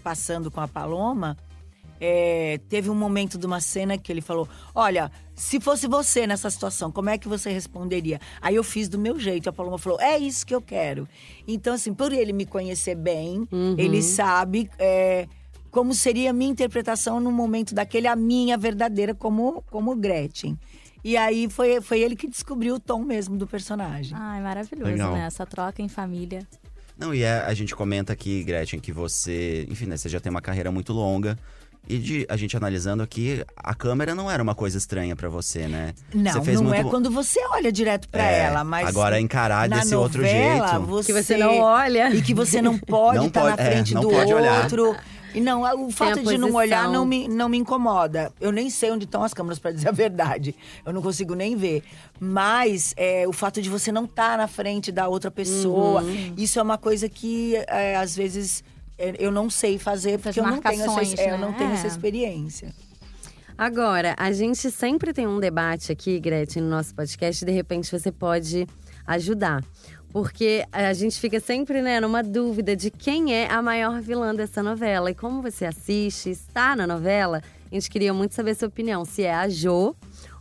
passando 0.04 0.50
com 0.50 0.60
a 0.60 0.68
Paloma, 0.68 1.34
é, 2.00 2.60
teve 2.68 2.88
um 2.90 2.94
momento 2.94 3.36
de 3.38 3.46
uma 3.46 3.60
cena 3.60 3.96
que 3.98 4.10
ele 4.12 4.20
falou: 4.20 4.48
Olha, 4.74 5.10
se 5.34 5.60
fosse 5.60 5.86
você 5.86 6.26
nessa 6.26 6.50
situação, 6.50 6.90
como 6.92 7.10
é 7.10 7.18
que 7.18 7.28
você 7.28 7.50
responderia? 7.50 8.20
Aí 8.40 8.54
eu 8.54 8.64
fiz 8.64 8.88
do 8.88 8.98
meu 8.98 9.18
jeito. 9.18 9.48
A 9.48 9.52
Paloma 9.52 9.78
falou: 9.78 10.00
É 10.00 10.18
isso 10.18 10.46
que 10.46 10.54
eu 10.54 10.60
quero. 10.62 11.08
Então, 11.46 11.74
assim, 11.74 11.92
por 11.94 12.12
ele 12.12 12.32
me 12.32 12.46
conhecer 12.46 12.94
bem, 12.94 13.46
ele 13.76 14.02
sabe. 14.02 14.70
é, 14.78 15.26
como 15.70 15.94
seria 15.94 16.30
a 16.30 16.32
minha 16.32 16.50
interpretação 16.50 17.20
no 17.20 17.30
momento 17.30 17.74
daquele, 17.74 18.06
a 18.06 18.16
minha 18.16 18.56
verdadeira, 18.56 19.14
como, 19.14 19.62
como 19.70 19.94
Gretchen. 19.94 20.58
E 21.04 21.16
aí 21.16 21.48
foi, 21.48 21.80
foi 21.80 22.00
ele 22.00 22.16
que 22.16 22.26
descobriu 22.26 22.76
o 22.76 22.80
tom 22.80 23.02
mesmo 23.04 23.36
do 23.36 23.46
personagem. 23.46 24.16
Ai, 24.18 24.40
maravilhoso, 24.42 24.90
Legal. 24.90 25.12
né? 25.12 25.26
Essa 25.26 25.46
troca 25.46 25.80
em 25.82 25.88
família. 25.88 26.46
Não, 26.98 27.14
e 27.14 27.22
é- 27.22 27.40
a 27.42 27.54
gente 27.54 27.76
comenta 27.76 28.12
aqui, 28.12 28.42
Gretchen, 28.42 28.80
que 28.80 28.90
você, 28.90 29.66
enfim, 29.70 29.86
né, 29.86 29.96
você 29.96 30.08
já 30.08 30.18
tem 30.18 30.30
uma 30.30 30.40
carreira 30.42 30.72
muito 30.72 30.92
longa. 30.92 31.38
E 31.88 31.96
de, 31.98 32.26
a 32.28 32.36
gente 32.36 32.54
analisando 32.56 33.02
aqui, 33.02 33.42
a 33.56 33.74
câmera 33.74 34.14
não 34.14 34.30
era 34.30 34.42
uma 34.42 34.54
coisa 34.54 34.76
estranha 34.76 35.16
pra 35.16 35.28
você, 35.28 35.66
né? 35.66 35.94
Não, 36.12 36.32
você 36.32 36.40
fez 36.42 36.60
não 36.60 36.68
muito... 36.68 36.86
é 36.86 36.90
quando 36.90 37.10
você 37.10 37.40
olha 37.52 37.72
direto 37.72 38.08
pra 38.10 38.22
É, 38.30 38.40
ela, 38.44 38.62
mas 38.62 38.86
agora 38.88 39.18
encarar 39.18 39.68
na 39.68 39.78
desse 39.78 39.94
outro 39.94 40.20
novela, 40.20 40.68
jeito. 40.68 40.86
Você, 40.86 41.12
Que 41.12 41.22
você 41.22 41.36
não 41.38 41.58
olha. 41.60 42.14
e 42.14 42.20
que 42.20 42.34
você 42.34 42.60
não 42.60 42.76
pode 42.78 43.26
estar 43.28 43.40
pode- 43.40 43.56
na 43.56 43.62
é, 43.62 43.70
frente 43.72 43.94
não 43.94 44.02
do 44.02 44.10
pode 44.10 44.34
olhar. 44.34 44.62
outro. 44.64 44.94
E 45.34 45.40
não, 45.42 45.86
o 45.86 45.90
fato 45.90 46.22
de 46.22 46.38
não 46.38 46.54
olhar 46.54 46.88
não 46.90 47.04
me, 47.04 47.28
não 47.28 47.48
me 47.50 47.58
incomoda. 47.58 48.32
Eu 48.40 48.50
nem 48.50 48.70
sei 48.70 48.90
onde 48.90 49.04
estão 49.04 49.22
as 49.22 49.32
câmeras, 49.34 49.58
pra 49.58 49.70
dizer 49.70 49.88
a 49.88 49.92
verdade. 49.92 50.54
Eu 50.86 50.92
não 50.92 51.02
consigo 51.02 51.34
nem 51.34 51.54
ver. 51.54 51.82
Mas 52.18 52.94
é, 52.96 53.26
o 53.28 53.32
fato 53.32 53.60
de 53.62 53.68
você 53.68 53.92
não 53.92 54.04
estar 54.04 54.36
na 54.38 54.48
frente 54.48 54.90
da 54.90 55.06
outra 55.06 55.30
pessoa, 55.30 56.02
Uhum. 56.02 56.34
isso 56.36 56.58
é 56.58 56.62
uma 56.62 56.78
coisa 56.78 57.08
que 57.08 57.56
é, 57.68 57.96
às 57.96 58.16
vezes 58.16 58.64
é, 58.64 58.77
eu 58.98 59.30
não 59.30 59.48
sei 59.48 59.78
fazer, 59.78 60.18
porque 60.18 60.40
eu 60.40 60.44
não, 60.46 60.60
tenho 60.60 60.82
essa, 60.82 61.22
é, 61.22 61.32
eu 61.32 61.38
não 61.38 61.50
né? 61.52 61.58
tenho 61.58 61.70
É. 61.70 61.74
essa 61.74 61.86
experiência. 61.86 62.74
Agora, 63.56 64.14
a 64.16 64.30
gente 64.30 64.70
sempre 64.70 65.12
tem 65.12 65.26
um 65.26 65.40
debate 65.40 65.90
aqui, 65.90 66.20
Gretchen, 66.20 66.62
no 66.62 66.70
nosso 66.70 66.94
podcast. 66.94 67.44
De 67.44 67.50
repente, 67.50 67.90
você 67.90 68.12
pode 68.12 68.66
ajudar. 69.06 69.64
Porque 70.10 70.64
a 70.72 70.92
gente 70.92 71.18
fica 71.20 71.38
sempre 71.40 71.82
né, 71.82 72.00
numa 72.00 72.22
dúvida 72.22 72.74
de 72.74 72.90
quem 72.90 73.34
é 73.34 73.50
a 73.50 73.60
maior 73.60 74.00
vilã 74.00 74.34
dessa 74.34 74.62
novela. 74.62 75.10
E 75.10 75.14
como 75.14 75.42
você 75.42 75.66
assiste, 75.66 76.30
está 76.30 76.74
na 76.74 76.86
novela, 76.86 77.42
a 77.70 77.74
gente 77.74 77.90
queria 77.90 78.14
muito 78.14 78.34
saber 78.34 78.52
a 78.52 78.54
sua 78.54 78.68
opinião. 78.68 79.04
Se 79.04 79.24
é 79.24 79.34
a 79.34 79.48
Jo 79.48 79.94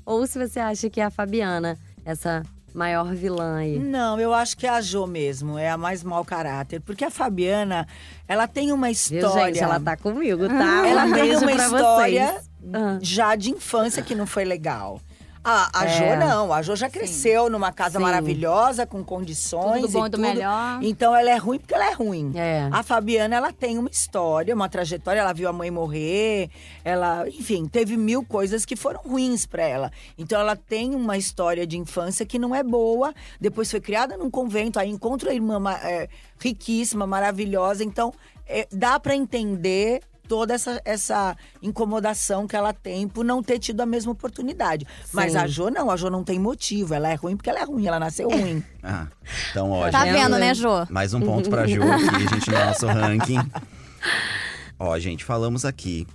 ou 0.05 0.25
se 0.25 0.39
você 0.39 0.59
acha 0.59 0.89
que 0.89 1.01
é 1.01 1.03
a 1.03 1.09
Fabiana, 1.09 1.77
essa 2.05 2.43
maior 2.73 3.13
vilã 3.13 3.57
aí. 3.57 3.79
Não, 3.79 4.19
eu 4.19 4.33
acho 4.33 4.57
que 4.57 4.65
é 4.67 4.69
a 4.69 4.81
Jo 4.81 5.05
mesmo, 5.07 5.57
é 5.57 5.69
a 5.69 5.77
mais 5.77 6.03
mau 6.03 6.23
caráter. 6.23 6.79
Porque 6.81 7.05
a 7.05 7.11
Fabiana, 7.11 7.87
ela 8.27 8.47
tem 8.47 8.71
uma 8.71 8.87
Viu, 8.87 8.91
história. 8.93 9.45
gente? 9.53 9.63
Ela 9.63 9.79
tá 9.79 9.97
comigo, 9.97 10.47
tá? 10.47 10.87
Ela 10.87 11.05
um 11.05 11.13
tem 11.13 11.35
uma 11.35 11.51
história 11.51 12.27
vocês. 12.33 12.49
Ah. 12.73 12.99
já 13.01 13.35
de 13.35 13.51
infância 13.51 14.01
que 14.01 14.13
não 14.15 14.25
foi 14.27 14.45
legal. 14.45 15.01
A, 15.49 15.69
a 15.73 15.85
É. 15.85 15.87
Jo 15.87 16.19
não, 16.19 16.51
a 16.51 16.61
Jo 16.61 16.75
já 16.75 16.89
cresceu 16.89 17.49
numa 17.49 17.71
casa 17.71 17.99
Sim. 17.99 18.03
maravilhosa, 18.03 18.85
com 18.85 19.01
condições 19.01 19.79
Tudo 19.79 19.87
do 19.87 19.93
bom 19.93 20.03
e 20.03 20.07
e 20.07 20.09
do 20.09 20.19
melhor. 20.19 20.79
Então 20.81 21.15
ela 21.15 21.29
é 21.29 21.37
ruim 21.37 21.57
porque 21.57 21.73
ela 21.73 21.89
é 21.89 21.93
ruim. 21.93 22.33
É. 22.35 22.67
A 22.69 22.83
Fabiana, 22.83 23.33
ela 23.33 23.53
tem 23.53 23.77
uma 23.77 23.89
história, 23.89 24.53
uma 24.53 24.67
trajetória, 24.67 25.21
ela 25.21 25.31
viu 25.31 25.47
a 25.47 25.53
mãe 25.53 25.71
morrer, 25.71 26.49
ela, 26.83 27.25
enfim, 27.29 27.65
teve 27.65 27.95
mil 27.95 28.25
coisas 28.25 28.65
que 28.65 28.75
foram 28.75 28.99
ruins 28.99 29.45
pra 29.45 29.63
ela. 29.63 29.89
Então 30.17 30.37
ela 30.37 30.57
tem 30.57 30.93
uma 30.93 31.15
história 31.15 31.65
de 31.65 31.77
infância 31.77 32.25
que 32.25 32.37
não 32.37 32.53
é 32.53 32.61
boa, 32.61 33.13
depois 33.39 33.71
foi 33.71 33.79
criada 33.79 34.17
num 34.17 34.29
convento, 34.29 34.77
aí 34.77 34.89
encontra 34.89 35.31
a 35.31 35.33
irmã 35.33 35.61
é, 35.81 36.09
riquíssima, 36.37 37.07
maravilhosa, 37.07 37.85
então 37.85 38.13
é, 38.45 38.67
dá 38.69 38.99
pra 38.99 39.15
entender 39.15 40.01
toda 40.27 40.53
essa, 40.53 40.81
essa 40.83 41.35
incomodação 41.61 42.47
que 42.47 42.55
ela 42.55 42.73
tem 42.73 43.07
por 43.07 43.23
não 43.23 43.41
ter 43.41 43.59
tido 43.59 43.81
a 43.81 43.85
mesma 43.85 44.11
oportunidade. 44.11 44.85
Mas 45.13 45.31
Sim. 45.31 45.37
a 45.37 45.47
Jo 45.47 45.69
não, 45.69 45.89
a 45.89 45.95
Jo 45.95 46.09
não 46.09 46.23
tem 46.23 46.39
motivo, 46.39 46.93
ela 46.93 47.09
é 47.09 47.15
ruim 47.15 47.35
porque 47.35 47.49
ela 47.49 47.59
é 47.59 47.63
ruim, 47.63 47.87
ela 47.87 47.99
nasceu 47.99 48.29
ruim. 48.29 48.63
Ah, 48.89 49.05
então, 49.51 49.69
ó, 49.71 49.89
Tá 49.89 50.05
gente, 50.05 50.13
vendo, 50.13 50.37
né, 50.39 50.53
Jô? 50.53 50.85
mais 50.89 51.13
um 51.13 51.19
ponto 51.19 51.49
pra 51.49 51.67
Ju 51.67 51.81
aqui, 51.83 52.29
gente, 52.29 52.49
no 52.49 52.57
nosso 52.65 52.87
ranking. 52.87 53.39
Ó, 54.79 54.97
gente, 54.97 55.25
falamos 55.25 55.65
aqui 55.65 56.07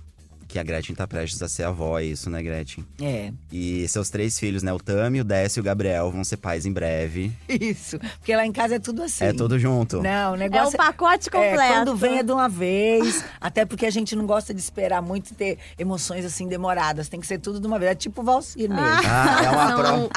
que 0.53 0.59
a 0.59 0.63
Gretchen 0.63 0.95
tá 0.95 1.07
prestes 1.07 1.41
a 1.41 1.49
ser 1.49 1.63
avó, 1.63 1.97
é 1.97 2.03
isso, 2.03 2.29
né, 2.29 2.43
Gretchen? 2.43 2.85
É, 3.01 3.31
E 3.51 3.87
seus 3.87 4.11
três 4.11 4.37
filhos, 4.37 4.61
né, 4.61 4.71
o 4.71 4.77
Tami, 4.77 5.19
o 5.19 5.23
Décio 5.23 5.59
e 5.59 5.61
o 5.61 5.63
Gabriel, 5.63 6.11
vão 6.11 6.23
ser 6.23 6.37
pais 6.37 6.63
em 6.67 6.71
breve. 6.71 7.31
isso. 7.49 7.97
Porque 8.19 8.35
lá 8.35 8.45
em 8.45 8.51
casa 8.51 8.75
é 8.75 8.79
tudo 8.79 9.01
assim. 9.01 9.25
É 9.25 9.33
tudo 9.33 9.57
junto. 9.57 9.99
Não, 10.03 10.33
o 10.33 10.33
É 10.33 10.35
o 10.35 10.37
negócio 10.37 10.77
pacote 10.77 11.31
completo. 11.31 11.59
É, 11.59 11.69
quando 11.73 11.95
vem 11.95 12.19
é 12.19 12.23
de 12.23 12.31
uma 12.31 12.47
vez. 12.47 13.25
até 13.41 13.65
porque 13.65 13.87
a 13.87 13.89
gente 13.89 14.15
não 14.15 14.27
gosta 14.27 14.53
de 14.53 14.59
esperar 14.61 15.01
muito 15.01 15.31
e 15.31 15.33
ter 15.33 15.57
emoções 15.79 16.23
assim 16.23 16.47
demoradas. 16.47 17.09
Tem 17.09 17.19
que 17.19 17.25
ser 17.25 17.39
tudo 17.39 17.59
de 17.59 17.65
uma 17.65 17.79
vez. 17.79 17.91
É 17.93 17.95
tipo 17.95 18.21
Valsir 18.21 18.69
mesmo. 18.69 18.77
Ah, 18.79 19.41
é 19.43 19.49
uma 19.49 19.67
São, 19.69 19.77
prova. 19.79 20.09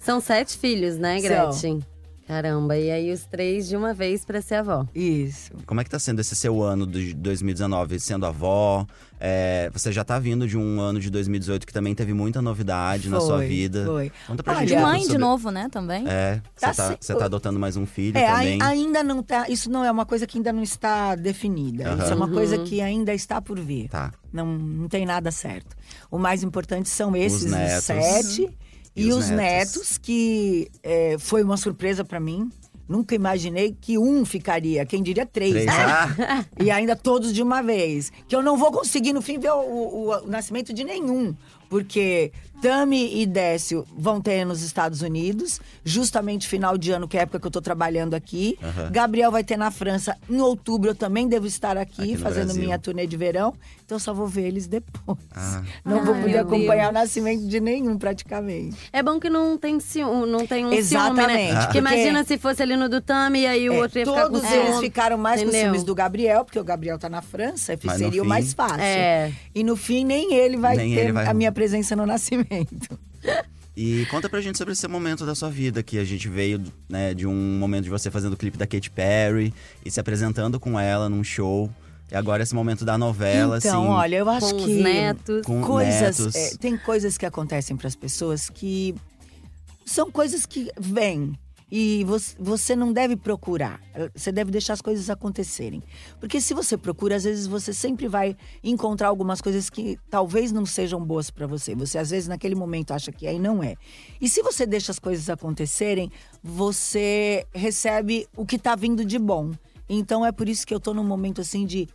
são 0.00 0.20
sete 0.20 0.58
filhos, 0.58 0.98
né, 0.98 1.20
São. 1.20 1.93
Caramba, 2.26 2.76
e 2.78 2.90
aí 2.90 3.12
os 3.12 3.24
três 3.26 3.68
de 3.68 3.76
uma 3.76 3.92
vez 3.92 4.24
pra 4.24 4.40
ser 4.40 4.54
avó. 4.56 4.86
Isso. 4.94 5.52
Como 5.66 5.80
é 5.80 5.84
que 5.84 5.90
tá 5.90 5.98
sendo 5.98 6.20
esse 6.20 6.34
seu 6.34 6.62
ano 6.62 6.86
de 6.86 7.12
2019, 7.14 8.00
sendo 8.00 8.24
avó? 8.24 8.86
É, 9.20 9.70
você 9.72 9.92
já 9.92 10.02
tá 10.04 10.18
vindo 10.18 10.46
de 10.48 10.56
um 10.56 10.80
ano 10.80 10.98
de 11.00 11.10
2018 11.10 11.66
que 11.66 11.72
também 11.72 11.94
teve 11.94 12.12
muita 12.14 12.40
novidade 12.42 13.08
na 13.08 13.20
sua 13.20 13.36
Foi, 13.38 13.46
vida. 13.46 13.84
foi. 13.86 14.12
Conta 14.26 14.42
pra 14.42 14.54
Olha, 14.54 14.60
gente 14.66 14.76
De 14.76 14.82
mãe 14.82 15.00
de 15.00 15.06
sobre- 15.06 15.18
novo, 15.18 15.50
né, 15.50 15.68
também. 15.70 16.04
É, 16.08 16.40
você 16.54 16.66
Tá 16.66 16.72
tá, 16.74 16.96
você 17.00 17.14
tá 17.14 17.24
adotando 17.26 17.58
mais 17.58 17.76
um 17.76 17.84
filho 17.86 18.16
É, 18.18 18.26
também. 18.26 18.58
ai- 18.60 18.72
ainda 18.78 19.02
não 19.04 19.22
tá. 19.22 19.46
Isso 19.48 19.70
não 19.70 19.84
é 19.84 19.90
uma 19.90 20.04
coisa 20.06 20.26
que 20.26 20.38
ainda 20.38 20.52
não 20.52 20.62
está 20.62 21.14
definida. 21.14 21.88
Aham. 21.90 22.02
Isso 22.04 22.12
é 22.12 22.14
uma 22.16 22.26
Uhum. 22.26 22.32
coisa 22.32 22.58
que 22.58 22.80
ainda 22.80 23.12
está 23.14 23.40
por 23.40 23.60
vir. 23.60 23.88
Tá. 23.88 24.12
Não, 24.32 24.46
não 24.46 24.88
tem 24.88 25.06
nada 25.06 25.30
certo. 25.30 25.76
O 26.10 26.18
mais 26.18 26.42
importante 26.42 26.88
são 26.88 27.14
esses 27.14 27.44
Os 27.44 27.50
netos. 27.50 27.78
os 27.78 27.84
sete 27.84 28.50
E 28.96 29.04
e, 29.06 29.10
os 29.12 29.24
os 29.24 29.30
netos. 29.30 29.74
netos, 29.74 29.98
que 29.98 30.68
é, 30.82 31.16
foi 31.18 31.42
uma 31.42 31.56
surpresa 31.56 32.04
pra 32.04 32.20
mim. 32.20 32.48
Nunca 32.86 33.14
imaginei 33.14 33.74
que 33.80 33.96
um 33.96 34.26
ficaria, 34.26 34.84
quem 34.84 35.02
diria 35.02 35.24
três, 35.24 35.52
Três. 35.52 35.66
né? 35.66 35.72
Ah, 35.72 36.44
E 36.62 36.70
ainda 36.70 36.94
todos 36.94 37.32
de 37.32 37.42
uma 37.42 37.62
vez. 37.62 38.12
Que 38.28 38.36
eu 38.36 38.42
não 38.42 38.58
vou 38.58 38.70
conseguir, 38.70 39.14
no 39.14 39.22
fim, 39.22 39.38
ver 39.38 39.52
o, 39.52 39.58
o- 39.60 40.10
o 40.24 40.26
nascimento 40.26 40.70
de 40.72 40.84
nenhum. 40.84 41.34
Porque 41.70 42.30
Tami 42.68 43.20
e 43.20 43.26
Décio 43.26 43.84
vão 43.94 44.20
ter 44.22 44.44
nos 44.46 44.62
Estados 44.62 45.02
Unidos, 45.02 45.60
justamente 45.84 46.48
final 46.48 46.78
de 46.78 46.90
ano, 46.92 47.06
que 47.06 47.16
é 47.16 47.20
a 47.20 47.22
época 47.24 47.38
que 47.38 47.46
eu 47.46 47.50
tô 47.50 47.60
trabalhando 47.60 48.14
aqui. 48.14 48.58
Aham. 48.62 48.90
Gabriel 48.90 49.30
vai 49.30 49.44
ter 49.44 49.58
na 49.58 49.70
França 49.70 50.16
em 50.30 50.40
outubro, 50.40 50.90
eu 50.90 50.94
também 50.94 51.28
devo 51.28 51.46
estar 51.46 51.76
aqui, 51.76 52.02
Aqui 52.02 52.16
fazendo 52.16 52.46
Brasil. 52.46 52.62
minha 52.62 52.78
turnê 52.78 53.06
de 53.06 53.16
verão. 53.18 53.52
Então 53.84 53.96
eu 53.96 54.00
só 54.00 54.14
vou 54.14 54.26
ver 54.26 54.46
eles 54.46 54.66
depois. 54.66 55.18
Ah. 55.36 55.62
Não 55.84 56.02
vou 56.06 56.14
poder 56.14 56.38
acompanhar 56.38 56.84
Deus. 56.84 56.90
o 56.90 56.92
nascimento 56.94 57.46
de 57.46 57.60
nenhum, 57.60 57.98
praticamente. 57.98 58.76
É 58.90 59.02
bom 59.02 59.20
que 59.20 59.28
não 59.28 59.58
tem, 59.58 59.78
ciúme, 59.78 60.26
não 60.30 60.46
tem 60.46 60.64
um 60.64 60.72
Exatamente, 60.72 61.26
ciúme, 61.28 61.36
né? 61.36 61.48
Porque 61.48 61.64
porque- 61.66 61.78
imagina 61.78 62.24
se 62.24 62.38
fosse 62.38 62.62
ali 62.62 62.76
no 62.76 62.88
do 62.88 63.02
Tami 63.02 63.40
e 63.40 63.46
aí 63.46 63.68
o 63.68 63.74
É, 63.74 63.78
outro 63.82 63.98
ia 63.98 64.06
ficar 64.06 64.22
com 64.22 64.32
todos 64.32 64.50
eles 64.50 64.78
ficaram 64.80 65.18
mais 65.18 65.42
com 65.42 65.48
entendeu? 65.48 65.64
ciúmes 65.66 65.84
do 65.84 65.94
Gabriel, 65.94 66.46
porque 66.46 66.58
o 66.58 66.64
Gabriel 66.64 66.98
tá 66.98 67.10
na 67.10 67.20
França, 67.20 67.76
seria 67.76 68.22
o 68.22 68.24
fim- 68.24 68.28
mais 68.28 68.54
fácil. 68.54 68.80
É. 68.80 69.30
E 69.54 69.62
no 69.62 69.76
fim, 69.76 70.02
nem 70.02 70.32
ele 70.32 70.56
vai 70.56 70.76
Nem 70.78 70.94
ter 70.94 71.00
ele 71.02 71.12
vai- 71.12 71.26
a 71.26 71.34
minha 71.34 71.52
presença 71.52 71.94
no 71.94 72.06
nascimento. 72.06 72.53
E 73.76 74.06
conta 74.06 74.28
pra 74.28 74.40
gente 74.40 74.56
sobre 74.56 74.72
esse 74.72 74.86
momento 74.86 75.26
da 75.26 75.34
sua 75.34 75.50
vida, 75.50 75.82
que 75.82 75.98
a 75.98 76.04
gente 76.04 76.28
veio 76.28 76.62
né, 76.88 77.12
de 77.12 77.26
um 77.26 77.58
momento 77.58 77.84
de 77.84 77.90
você 77.90 78.08
fazendo 78.08 78.34
o 78.34 78.36
clipe 78.36 78.56
da 78.56 78.66
Katy 78.66 78.90
Perry 78.90 79.52
e 79.84 79.90
se 79.90 79.98
apresentando 79.98 80.60
com 80.60 80.78
ela 80.78 81.08
num 81.08 81.24
show. 81.24 81.68
E 82.10 82.14
agora 82.14 82.42
esse 82.42 82.54
momento 82.54 82.84
da 82.84 82.96
novela, 82.96 83.58
então, 83.58 83.82
assim. 83.82 83.92
olha, 83.92 84.16
eu 84.16 84.30
acho 84.30 84.50
Com 84.50 84.56
os 84.56 84.64
que 84.64 84.82
netos. 84.82 85.42
Com 85.46 85.62
coisas, 85.62 86.18
netos. 86.18 86.34
é, 86.36 86.56
tem 86.56 86.76
coisas 86.76 87.18
que 87.18 87.26
acontecem 87.26 87.76
para 87.76 87.88
as 87.88 87.96
pessoas 87.96 88.48
que 88.48 88.94
são 89.84 90.10
coisas 90.10 90.46
que 90.46 90.70
vêm 90.78 91.36
e 91.70 92.04
você, 92.38 92.76
não 92.76 92.92
deve 92.92 93.16
procurar. 93.16 93.80
Você 94.14 94.30
deve 94.30 94.50
deixar 94.50 94.74
as 94.74 94.80
coisas 94.80 95.10
acontecerem. 95.10 95.82
Porque 96.20 96.40
se 96.40 96.54
você 96.54 96.76
procura, 96.76 97.16
às 97.16 97.24
vezes 97.24 97.46
você 97.46 97.72
sempre 97.72 98.06
vai 98.06 98.36
encontrar 98.62 99.08
algumas 99.08 99.40
coisas 99.40 99.70
que 99.70 99.98
talvez 100.10 100.52
não 100.52 100.66
sejam 100.66 101.04
boas 101.04 101.30
para 101.30 101.46
você. 101.46 101.74
Você 101.74 101.98
às 101.98 102.10
vezes 102.10 102.28
naquele 102.28 102.54
momento 102.54 102.92
acha 102.92 103.10
que 103.10 103.26
é 103.26 103.34
e 103.34 103.38
não 103.38 103.62
é. 103.62 103.76
E 104.20 104.28
se 104.28 104.42
você 104.42 104.66
deixa 104.66 104.92
as 104.92 104.98
coisas 104.98 105.28
acontecerem, 105.28 106.10
você 106.42 107.46
recebe 107.52 108.28
o 108.36 108.44
que 108.46 108.58
tá 108.58 108.76
vindo 108.76 109.04
de 109.04 109.18
bom. 109.18 109.50
Então 109.88 110.24
é 110.24 110.32
por 110.32 110.48
isso 110.48 110.66
que 110.66 110.74
eu 110.74 110.80
tô 110.80 110.94
num 110.94 111.04
momento 111.04 111.40
assim 111.40 111.66
de 111.66 111.88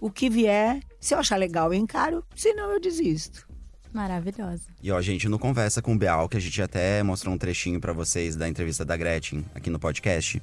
o 0.00 0.10
que 0.10 0.28
vier, 0.28 0.80
se 1.00 1.14
eu 1.14 1.18
achar 1.18 1.36
legal 1.36 1.72
eu 1.72 1.80
encaro, 1.80 2.24
se 2.36 2.52
não 2.54 2.70
eu 2.70 2.80
desisto. 2.80 3.53
Maravilhosa. 3.94 4.64
E 4.82 4.90
ó, 4.90 5.00
gente, 5.00 5.28
no 5.28 5.38
Conversa 5.38 5.80
com 5.80 5.94
o 5.94 5.98
Bial, 5.98 6.28
que 6.28 6.36
a 6.36 6.40
gente 6.40 6.60
até 6.60 7.00
mostrou 7.04 7.32
um 7.32 7.38
trechinho 7.38 7.80
pra 7.80 7.92
vocês 7.92 8.34
da 8.34 8.48
entrevista 8.48 8.84
da 8.84 8.96
Gretchen 8.96 9.44
aqui 9.54 9.70
no 9.70 9.78
podcast. 9.78 10.42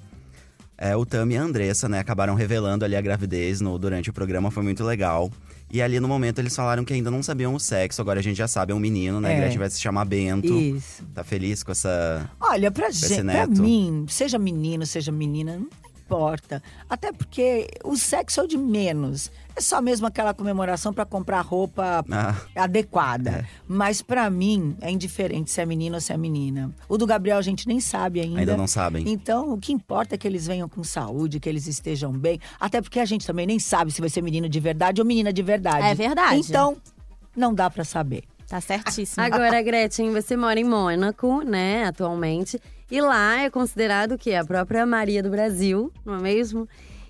É, 0.77 0.95
o 0.95 1.05
Tami 1.05 1.35
e 1.35 1.37
a 1.37 1.43
Andressa, 1.43 1.89
né, 1.89 1.99
acabaram 1.99 2.33
revelando 2.33 2.85
ali 2.85 2.95
a 2.95 3.01
gravidez 3.01 3.59
no, 3.59 3.77
durante 3.77 4.09
o 4.09 4.13
programa, 4.13 4.49
foi 4.49 4.63
muito 4.63 4.83
legal. 4.85 5.29
E 5.69 5.81
ali 5.81 5.99
no 5.99 6.07
momento 6.07 6.39
eles 6.39 6.55
falaram 6.55 6.83
que 6.85 6.93
ainda 6.93 7.11
não 7.11 7.21
sabiam 7.21 7.53
o 7.53 7.59
sexo, 7.59 8.01
agora 8.01 8.19
a 8.19 8.23
gente 8.23 8.37
já 8.37 8.47
sabe, 8.47 8.71
é 8.71 8.75
um 8.75 8.79
menino, 8.79 9.19
né? 9.19 9.33
É. 9.33 9.35
A 9.35 9.39
Gretchen 9.41 9.59
vai 9.59 9.69
se 9.69 9.79
chamar 9.81 10.05
Bento. 10.05 10.47
Isso. 10.47 11.03
Tá 11.13 11.23
feliz 11.23 11.61
com 11.61 11.71
essa. 11.71 12.29
Olha, 12.39 12.71
pra, 12.71 12.89
gente, 12.89 13.21
pra 13.23 13.47
mim, 13.47 14.05
seja 14.07 14.39
menino, 14.39 14.85
seja 14.85 15.11
menina, 15.11 15.57
não 15.57 15.90
importa. 16.11 16.61
Até 16.89 17.11
porque 17.13 17.67
o 17.85 17.95
sexo 17.95 18.41
é 18.41 18.43
o 18.43 18.47
de 18.47 18.57
menos. 18.57 19.31
É 19.55 19.61
só 19.61 19.81
mesmo 19.81 20.05
aquela 20.07 20.33
comemoração 20.33 20.93
pra 20.93 21.05
comprar 21.05 21.41
roupa 21.41 22.03
Ah, 22.11 22.35
adequada. 22.55 23.29
É. 23.31 23.45
Mas 23.67 24.01
pra 24.01 24.29
mim 24.29 24.75
é 24.81 24.91
indiferente 24.91 25.49
se 25.51 25.61
é 25.61 25.65
menino 25.65 25.95
ou 25.95 26.01
se 26.01 26.11
é 26.11 26.17
menina. 26.17 26.71
O 26.89 26.97
do 26.97 27.05
Gabriel 27.07 27.37
a 27.37 27.41
gente 27.41 27.67
nem 27.67 27.79
sabe 27.79 28.19
ainda. 28.19 28.39
ainda 28.39 28.57
não 28.57 28.67
sabem. 28.67 29.07
Então, 29.07 29.53
o 29.53 29.57
que 29.57 29.71
importa 29.71 30.15
é 30.15 30.17
que 30.17 30.27
eles 30.27 30.45
venham 30.47 30.67
com 30.67 30.83
saúde, 30.83 31.39
que 31.39 31.47
eles 31.47 31.65
estejam 31.67 32.11
bem. 32.11 32.39
Até 32.59 32.81
porque 32.81 32.99
a 32.99 33.05
gente 33.05 33.25
também 33.25 33.45
nem 33.47 33.59
sabe 33.59 33.91
se 33.91 34.01
vai 34.01 34.09
ser 34.09 34.21
menino 34.21 34.49
de 34.49 34.59
verdade 34.59 34.99
ou 35.01 35.07
menina 35.07 35.31
de 35.31 35.41
verdade. 35.41 35.85
É 35.85 35.95
verdade. 35.95 36.39
Então, 36.39 36.75
não 37.35 37.53
dá 37.53 37.69
pra 37.69 37.83
saber. 37.85 38.23
Tá 38.47 38.59
certíssimo. 38.59 39.23
Agora, 39.23 39.61
Gretchen, 39.61 40.11
você 40.11 40.35
mora 40.35 40.59
em 40.59 40.65
Mônaco, 40.65 41.41
né, 41.41 41.85
atualmente. 41.85 42.59
E 42.91 42.99
lá 42.99 43.39
é 43.39 43.49
considerado 43.49 44.17
que 44.17 44.31
é 44.31 44.39
a 44.39 44.43
própria 44.43 44.85
Maria 44.85 45.23
do 45.23 45.29
Brasil, 45.29 45.89
não 46.05 46.15
é 46.15 46.19
mesmo? 46.19 46.67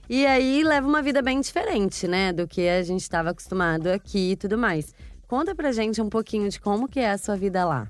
E 0.07 0.27
aí 0.27 0.63
leva 0.63 0.88
uma 0.88 1.01
vida 1.01 1.23
bem 1.23 1.41
diferente, 1.41 2.07
né, 2.07 2.31
do 2.31 2.47
que 2.47 2.69
a 2.69 2.83
gente 2.83 3.01
estava 3.01 3.31
acostumado 3.31 3.88
aqui 3.88 4.33
e 4.33 4.35
tudo 4.35 4.59
mais. 4.59 4.93
Conta 5.27 5.55
pra 5.55 5.71
gente 5.71 6.00
um 6.00 6.07
pouquinho 6.07 6.47
de 6.50 6.59
como 6.59 6.88
que 6.88 7.00
é 7.00 7.09
a 7.09 7.17
sua 7.17 7.35
vida 7.35 7.65
lá. 7.65 7.88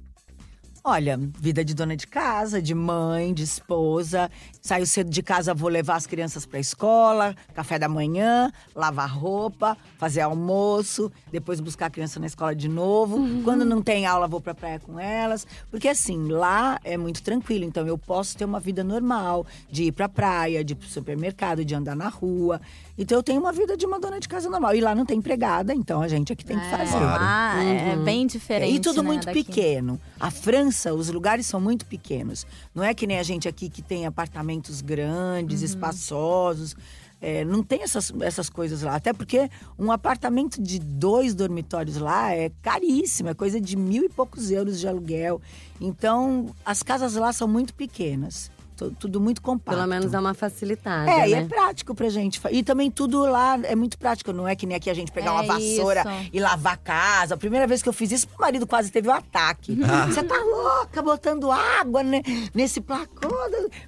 Olha, 0.84 1.16
vida 1.40 1.64
de 1.64 1.76
dona 1.76 1.96
de 1.96 2.08
casa, 2.08 2.60
de 2.60 2.74
mãe, 2.74 3.36
de 3.36 3.44
esposa. 3.44 4.32
Saio 4.60 4.88
cedo 4.88 5.12
de 5.12 5.22
casa, 5.22 5.54
vou 5.54 5.70
levar 5.70 5.96
as 5.96 6.08
crianças 6.08 6.44
para 6.44 6.58
a 6.58 6.60
escola, 6.60 7.36
café 7.54 7.78
da 7.78 7.88
manhã, 7.88 8.52
lavar 8.76 9.08
roupa, 9.08 9.78
fazer 10.00 10.22
almoço, 10.22 11.12
depois 11.32 11.60
buscar 11.60 11.86
a 11.86 11.90
criança 11.92 12.20
na 12.20 12.26
escola 12.26 12.56
de 12.56 12.68
novo. 12.68 13.44
Quando 13.44 13.64
não 13.64 13.80
tem 13.80 14.08
aula, 14.08 14.28
vou 14.28 14.42
pra 14.42 14.56
praia 14.56 14.80
com 14.80 15.00
elas. 15.00 15.46
Porque 15.70 15.88
assim, 15.88 16.30
lá 16.30 16.80
é 16.84 16.98
muito 16.98 17.22
tranquilo, 17.22 17.64
então 17.64 17.86
eu 17.86 17.98
posso 17.98 18.36
ter 18.36 18.46
uma 18.46 18.60
vida 18.60 18.84
normal, 18.84 19.46
de 19.70 19.84
ir 19.84 19.92
pra 19.92 20.10
praia, 20.10 20.64
de 20.64 20.74
ir 20.74 20.76
pro 20.76 20.88
supermercado, 20.88 21.64
de 21.64 21.76
andar 21.76 21.96
na 21.96 22.10
rua. 22.10 22.60
Então 22.98 23.18
eu 23.18 23.24
tenho 23.24 23.40
uma 23.40 23.52
vida 23.52 23.78
de 23.78 23.86
uma 23.86 24.00
dona 24.00 24.20
de 24.20 24.28
casa 24.28 24.50
normal. 24.50 24.76
E 24.76 24.82
lá 24.82 24.96
não 24.96 25.06
tem 25.06 25.18
empregada, 25.18 25.74
então 25.74 26.02
a 26.02 26.08
gente 26.08 26.34
é 26.34 26.36
que 26.36 26.46
tem 26.46 26.60
que 26.60 26.70
fazer. 26.70 26.98
Claro. 26.98 27.24
Ah, 27.24 27.64
é 27.64 27.96
bem 27.98 28.26
diferente. 28.26 28.76
E 28.76 28.80
tudo 28.80 29.02
né, 29.02 29.08
muito 29.08 29.26
daqui. 29.26 29.44
pequeno. 29.44 30.00
A 30.20 30.30
França, 30.30 30.71
os 30.98 31.10
lugares 31.10 31.46
são 31.46 31.60
muito 31.60 31.86
pequenos. 31.86 32.46
Não 32.74 32.84
é 32.84 32.94
que 32.94 33.06
nem 33.06 33.20
a 33.20 33.24
gente 33.24 33.48
aqui 33.48 33.70
que 33.70 33.82
tem 33.82 34.06
apartamentos 34.06 34.82
grandes, 34.82 35.62
espaçosos. 35.62 36.76
É, 37.22 37.46
não 37.46 37.62
tem 37.62 37.84
essas, 37.84 38.12
essas 38.22 38.50
coisas 38.50 38.82
lá. 38.82 38.96
Até 38.96 39.14
porque 39.14 39.50
um 39.78 39.92
apartamento 39.92 40.62
de 40.62 40.80
dois 40.80 41.36
dormitórios 41.36 41.98
lá 41.98 42.34
é 42.34 42.50
caríssimo, 42.62 43.30
é 43.30 43.34
coisa 43.36 43.62
de 43.62 43.76
mil 43.76 44.04
e 44.04 44.10
poucos 44.10 44.50
euros 44.50 44.80
de 44.80 44.88
aluguel. 44.88 45.40
Então, 45.80 46.48
as 46.66 46.82
casas 46.82 47.14
lá 47.14 47.32
são 47.32 47.48
muito 47.48 47.76
pequenas. 47.76 48.50
Tu- 48.82 48.96
Tudo 49.00 49.22
muito 49.22 49.42
compacto. 49.42 49.78
Pelo 49.78 49.88
menos 49.88 50.10
dá 50.12 50.20
uma 50.20 50.34
facilitada, 50.34 51.10
É, 51.12 51.30
e 51.30 51.32
né? 51.36 51.42
é 51.42 51.46
prático 51.46 51.94
pra 51.94 52.10
gente. 52.10 52.42
E 52.52 52.64
também 52.64 52.90
tudo 52.90 53.22
lá 53.26 53.60
é 53.64 53.76
muito 53.76 53.98
prático. 53.98 54.34
Não 54.34 54.48
é 54.48 54.56
que 54.56 54.66
nem 54.66 54.76
aqui 54.76 54.90
a 54.90 54.94
gente 54.94 55.12
pegar 55.12 55.34
uma 55.34 55.44
É 55.44 55.48
vassoura 55.48 56.02
isso. 56.02 56.30
e 56.34 56.40
lavar 56.40 56.74
a 56.74 56.78
casa. 56.78 57.36
A 57.36 57.38
primeira 57.38 57.68
vez 57.68 57.82
que 57.84 57.90
eu 57.90 57.94
fiz 57.94 58.12
isso, 58.12 58.28
meu 58.30 58.40
marido 58.40 58.66
quase 58.66 58.92
teve 58.92 59.08
um 59.08 59.12
ataque. 59.14 59.78
Você 60.08 60.24
tá 60.24 60.36
louca 60.44 61.02
botando 61.02 61.52
água 61.52 62.02
né, 62.02 62.22
nesse 62.56 62.82
placô? 62.82 63.30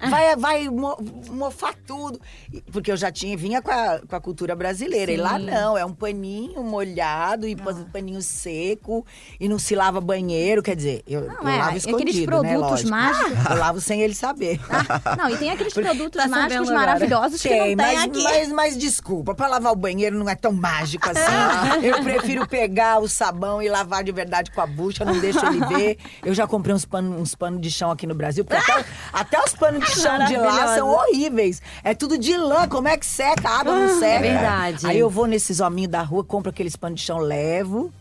Vai, 0.08 0.36
vai 0.36 0.68
mo- 0.68 0.96
mofar 1.30 1.74
tudo. 1.86 2.20
E- 2.52 2.60
Porque 2.70 2.92
eu 2.92 2.96
já 2.96 3.10
tinha, 3.10 3.36
vinha 3.36 3.60
com 3.60 3.70
a, 3.70 4.00
com 4.06 4.14
a 4.16 4.20
cultura 4.20 4.54
brasileira. 4.54 5.10
E 5.12 5.16
lá 5.16 5.38
Sim. 5.38 5.46
não, 5.46 5.76
é 5.76 5.84
um 5.84 5.92
paninho 5.92 6.62
molhado 6.62 7.46
e 7.48 7.56
pôs 7.56 7.76
um 7.78 7.84
paninho 7.84 8.22
seco. 8.22 9.04
E 9.40 9.48
não 9.48 9.58
se 9.58 9.74
lava 9.74 10.00
banheiro. 10.00 10.62
Quer 10.62 10.76
dizer, 10.76 11.02
eu, 11.06 11.22
Não, 11.22 11.34
eu 11.42 11.48
é, 11.48 11.56
lavo 11.56 11.62
aqueles 11.70 11.84
escondido, 11.86 12.42
né, 12.42 12.52
produtos 12.54 12.70
lógico. 12.70 12.90
mágicos. 12.90 13.44
Eu 13.50 13.56
lavo 13.58 13.80
sem 13.80 14.00
ele 14.02 14.14
saber. 14.14 14.60
Não, 15.18 15.28
e 15.30 15.36
tem 15.36 15.50
aqueles 15.50 15.72
produtos 15.72 16.22
Tá 16.22 16.28
mágicos 16.28 16.70
maravilhosos 16.70 17.40
que 17.40 17.48
Tem, 17.48 17.58
não 17.58 17.66
tem 17.66 17.76
mas, 17.76 18.02
aqui. 18.04 18.22
mas, 18.22 18.52
mas 18.52 18.76
desculpa, 18.76 19.34
pra 19.34 19.46
lavar 19.48 19.72
o 19.72 19.76
banheiro 19.76 20.18
não 20.18 20.28
é 20.28 20.34
tão 20.34 20.52
mágico 20.52 21.08
assim. 21.08 21.20
eu 21.86 22.02
prefiro 22.02 22.46
pegar 22.46 22.98
o 23.00 23.08
sabão 23.08 23.60
e 23.62 23.68
lavar 23.68 24.02
de 24.04 24.12
verdade 24.12 24.50
com 24.50 24.60
a 24.60 24.66
bucha, 24.66 25.04
não 25.04 25.18
deixo 25.18 25.44
ele 25.46 25.64
ver. 25.66 25.98
Eu 26.24 26.34
já 26.34 26.46
comprei 26.46 26.74
uns 26.74 26.84
panos 26.84 27.20
uns 27.20 27.34
pano 27.34 27.58
de 27.58 27.70
chão 27.70 27.90
aqui 27.90 28.06
no 28.06 28.14
Brasil, 28.14 28.44
porque 28.44 28.60
até, 28.60 28.84
até 29.12 29.40
os 29.42 29.54
panos 29.54 29.84
de 29.84 30.00
chão 30.00 30.24
de 30.24 30.36
lá 30.36 30.74
são 30.74 30.88
horríveis. 30.90 31.60
É 31.82 31.94
tudo 31.94 32.16
de 32.18 32.36
lã, 32.36 32.68
como 32.68 32.88
é 32.88 32.96
que 32.96 33.06
seca? 33.06 33.48
A 33.48 33.60
água 33.60 33.76
não 33.76 33.98
seca. 33.98 34.20
verdade. 34.20 34.86
Aí 34.86 34.98
eu 34.98 35.08
vou 35.10 35.26
nesses 35.26 35.60
hominhos 35.60 35.90
da 35.90 36.02
rua, 36.02 36.24
compro 36.24 36.50
aqueles 36.50 36.76
panos 36.76 37.00
de 37.00 37.06
chão, 37.06 37.18
levo. 37.18 37.92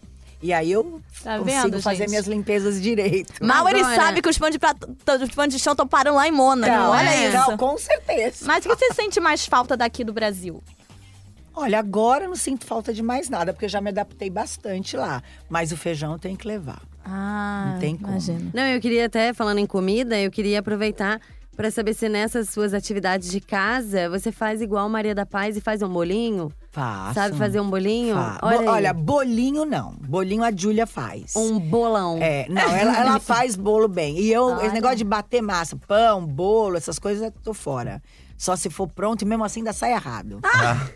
E 0.44 0.52
aí 0.52 0.72
eu 0.72 1.02
Tá 1.24 1.40
consigo 1.40 1.46
vendo, 1.46 1.82
fazer 1.82 1.96
gente? 2.00 2.10
minhas 2.10 2.28
limpezas 2.28 2.82
direito. 2.82 3.34
Mal 3.44 3.68
ele 3.70 3.82
sabe 3.84 4.22
que 4.22 4.28
os 4.30 4.38
panos 4.38 4.52
de, 4.54 4.60
prato- 4.60 4.90
os 5.24 5.30
panos 5.34 5.56
de 5.56 5.60
chão 5.60 5.72
estão 5.72 5.88
parando 5.88 6.18
lá 6.18 6.28
em 6.28 6.32
Mônaco. 6.32 6.72
Não, 6.72 6.90
olha 6.92 7.10
é, 7.10 7.30
isso. 7.30 7.38
não, 7.50 7.58
com 7.58 7.78
certeza. 7.78 8.46
Mas 8.46 8.66
o 8.66 8.70
que 8.70 8.76
você 8.76 8.94
sente 8.94 9.20
mais 9.22 9.46
falta 9.46 9.78
daqui 9.78 10.04
do 10.04 10.12
Brasil? 10.12 10.62
Olha, 11.56 11.80
agora 11.80 12.26
eu 12.26 12.30
não 12.30 12.36
sinto 12.36 12.66
falta 12.66 12.94
de 12.94 13.02
mais 13.02 13.30
nada, 13.30 13.54
porque 13.54 13.66
eu 13.66 13.70
já 13.70 13.80
me 13.80 13.90
adaptei 13.90 14.30
bastante 14.30 14.98
lá. 14.98 15.24
Mas 15.50 15.72
o 15.72 15.78
feijão 15.78 16.20
tem 16.20 16.36
que 16.36 16.46
levar. 16.48 16.82
Ah, 17.06 17.72
Não 17.74 17.80
tem 17.80 17.96
como. 17.96 18.10
imagino. 18.10 18.52
Não, 18.54 18.64
eu 18.64 18.82
queria 18.82 19.06
até, 19.06 19.34
falando 19.34 19.60
em 19.60 19.66
comida, 19.68 20.20
eu 20.20 20.32
queria 20.32 20.60
aproveitar 20.60 21.22
pra 21.56 21.70
saber 21.72 21.94
se 21.94 22.10
nessas 22.10 22.50
suas 22.50 22.74
atividades 22.74 23.30
de 23.30 23.40
casa 23.40 24.10
você 24.10 24.32
faz 24.32 24.62
igual 24.62 24.88
Maria 24.90 25.14
da 25.16 25.26
Paz 25.26 25.56
e 25.58 25.62
faz 25.62 25.82
um 25.82 25.90
bolinho. 25.90 26.52
Faço. 26.72 27.14
Sabe 27.14 27.38
fazer 27.38 27.60
um 27.60 27.70
bolinho? 27.70 28.16
Fa- 28.16 28.40
Olha, 28.42 28.58
Bo- 28.58 28.62
aí. 28.64 28.68
olha, 28.70 28.94
bolinho 28.94 29.66
não. 29.66 29.94
Bolinho 30.08 30.44
a 30.44 30.52
Júlia 30.52 30.88
faz. 30.88 31.36
um 31.36 31.60
bolão. 31.60 32.18
É, 32.22 32.48
não, 32.50 32.62
ela, 32.76 32.98
ela 33.00 33.20
faz 33.22 33.56
bolo 33.56 33.88
bem. 33.88 34.18
E 34.20 34.32
eu, 34.32 34.50
esse 34.56 34.64
Olha. 34.66 34.72
negócio 34.74 34.98
de 34.98 35.04
bater 35.04 35.42
massa, 35.42 35.76
pão, 35.88 36.26
bolo, 36.26 36.76
essas 36.78 36.98
coisas, 36.98 37.24
eu 37.24 37.32
tô 37.32 37.54
fora. 37.54 38.02
Só 38.36 38.56
se 38.56 38.70
for 38.70 38.88
pronto 38.88 39.22
e 39.22 39.26
mesmo 39.26 39.44
assim 39.46 39.60
ainda 39.62 39.72
sai 39.72 39.94
errado. 39.94 40.40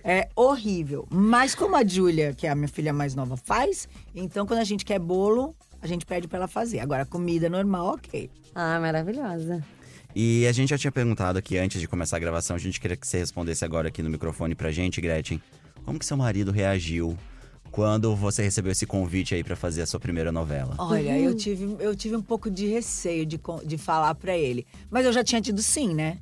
É 0.04 0.28
horrível. 0.36 1.08
Mas 1.10 1.54
como 1.56 1.76
a 1.76 1.86
Júlia, 1.86 2.34
que 2.34 2.46
é 2.48 2.50
a 2.50 2.56
minha 2.56 2.68
filha 2.68 2.92
mais 2.92 3.14
nova, 3.16 3.38
faz, 3.38 3.88
então 4.14 4.46
quando 4.46 4.60
a 4.60 4.64
gente 4.66 4.84
quer 4.84 5.00
bolo, 5.00 5.56
a 5.82 5.88
gente 5.88 6.06
pede 6.06 6.28
pra 6.28 6.40
ela 6.40 6.48
fazer. 6.48 6.80
Agora, 6.80 7.06
comida 7.06 7.48
normal, 7.48 7.88
ok. 7.94 8.30
Ah, 8.56 8.80
maravilhosa. 8.80 9.64
E 10.16 10.48
a 10.48 10.52
gente 10.52 10.70
já 10.70 10.78
tinha 10.78 10.92
perguntado 10.92 11.38
aqui 11.38 11.58
antes 11.58 11.80
de 11.80 11.88
começar 11.88 12.18
a 12.18 12.20
gravação, 12.20 12.56
a 12.56 12.60
gente 12.60 12.80
queria 12.80 12.98
que 12.98 13.08
você 13.08 13.20
respondesse 13.20 13.64
agora 13.64 13.88
aqui 13.90 14.02
no 14.02 14.10
microfone 14.10 14.56
pra 14.56 14.72
gente, 14.72 15.00
Gretchen. 15.00 15.42
Como 15.86 16.00
que 16.00 16.06
seu 16.06 16.18
marido 16.18 16.52
reagiu 16.52 17.18
quando 17.72 18.16
você 18.16 18.42
recebeu 18.42 18.72
esse 18.72 18.86
convite 18.86 19.36
aí 19.36 19.44
pra 19.44 19.56
fazer 19.56 19.84
a 19.84 19.86
sua 19.86 20.00
primeira 20.00 20.32
novela? 20.32 20.76
Olha, 20.80 21.18
eu 21.20 21.36
tive, 21.36 21.76
eu 21.80 21.96
tive 21.96 22.16
um 22.16 22.22
pouco 22.22 22.50
de 22.50 22.68
receio 22.68 23.26
de, 23.26 23.40
de 23.66 23.78
falar 23.78 24.16
pra 24.16 24.36
ele. 24.36 24.66
Mas 24.90 25.06
eu 25.06 25.14
já 25.14 25.24
tinha 25.24 25.42
tido 25.42 25.62
sim, 25.62 25.94
né? 25.94 26.18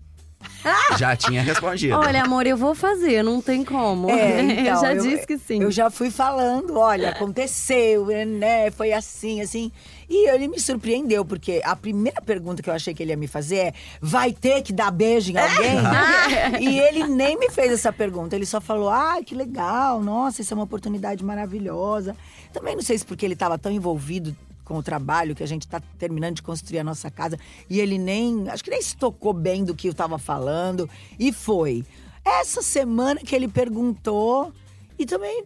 Já 0.97 1.15
tinha 1.15 1.41
respondido. 1.41 1.95
Olha, 1.95 2.23
amor, 2.23 2.47
eu 2.47 2.57
vou 2.57 2.73
fazer, 2.73 3.23
não 3.23 3.41
tem 3.41 3.63
como. 3.63 4.09
É, 4.09 4.41
eu 4.41 4.49
então, 4.49 4.81
já 4.81 4.93
disse 4.93 5.27
que 5.27 5.37
sim. 5.37 5.61
Eu 5.61 5.71
já 5.71 5.89
fui 5.89 6.09
falando, 6.09 6.77
olha, 6.77 7.09
aconteceu, 7.09 8.05
né? 8.25 8.71
Foi 8.71 8.91
assim, 8.91 9.41
assim. 9.41 9.71
E 10.09 10.29
ele 10.29 10.47
me 10.47 10.59
surpreendeu, 10.59 11.25
porque 11.25 11.61
a 11.63 11.75
primeira 11.75 12.21
pergunta 12.21 12.61
que 12.61 12.69
eu 12.69 12.73
achei 12.73 12.93
que 12.93 13.01
ele 13.01 13.11
ia 13.11 13.17
me 13.17 13.27
fazer 13.27 13.57
é: 13.57 13.73
vai 13.99 14.31
ter 14.31 14.61
que 14.61 14.71
dar 14.71 14.91
beijo 14.91 15.31
em 15.31 15.37
alguém? 15.37 15.77
e 16.61 16.79
ele 16.79 17.07
nem 17.07 17.37
me 17.37 17.49
fez 17.49 17.71
essa 17.71 17.91
pergunta. 17.91 18.35
Ele 18.35 18.45
só 18.45 18.61
falou: 18.61 18.89
ai, 18.89 19.23
que 19.23 19.33
legal, 19.33 20.01
nossa, 20.01 20.41
isso 20.41 20.53
é 20.53 20.55
uma 20.55 20.63
oportunidade 20.63 21.23
maravilhosa. 21.23 22.15
Também 22.53 22.75
não 22.75 22.83
sei 22.83 22.97
se 22.97 23.05
porque 23.05 23.25
ele 23.25 23.33
estava 23.33 23.57
tão 23.57 23.71
envolvido 23.71 24.35
com 24.65 24.75
o 24.77 24.83
trabalho 24.83 25.33
que 25.35 25.43
a 25.43 25.47
gente 25.47 25.61
está 25.61 25.79
terminando 25.97 26.35
de 26.35 26.41
construir 26.43 26.79
a 26.79 26.83
nossa 26.83 27.09
casa 27.09 27.37
e 27.69 27.79
ele 27.79 27.97
nem, 27.97 28.49
acho 28.49 28.63
que 28.63 28.69
nem 28.71 28.81
se 28.81 28.97
tocou 28.97 29.31
bem 29.31 29.63
do 29.63 29.73
que 29.75 29.87
eu 29.87 29.91
estava 29.91 30.17
falando 30.17 30.89
e 31.17 31.31
foi. 31.31 31.85
Essa 32.25 32.61
semana 32.63 33.21
que 33.21 33.35
ele 33.35 33.47
perguntou 33.47 34.51
e 34.99 35.05
também 35.05 35.45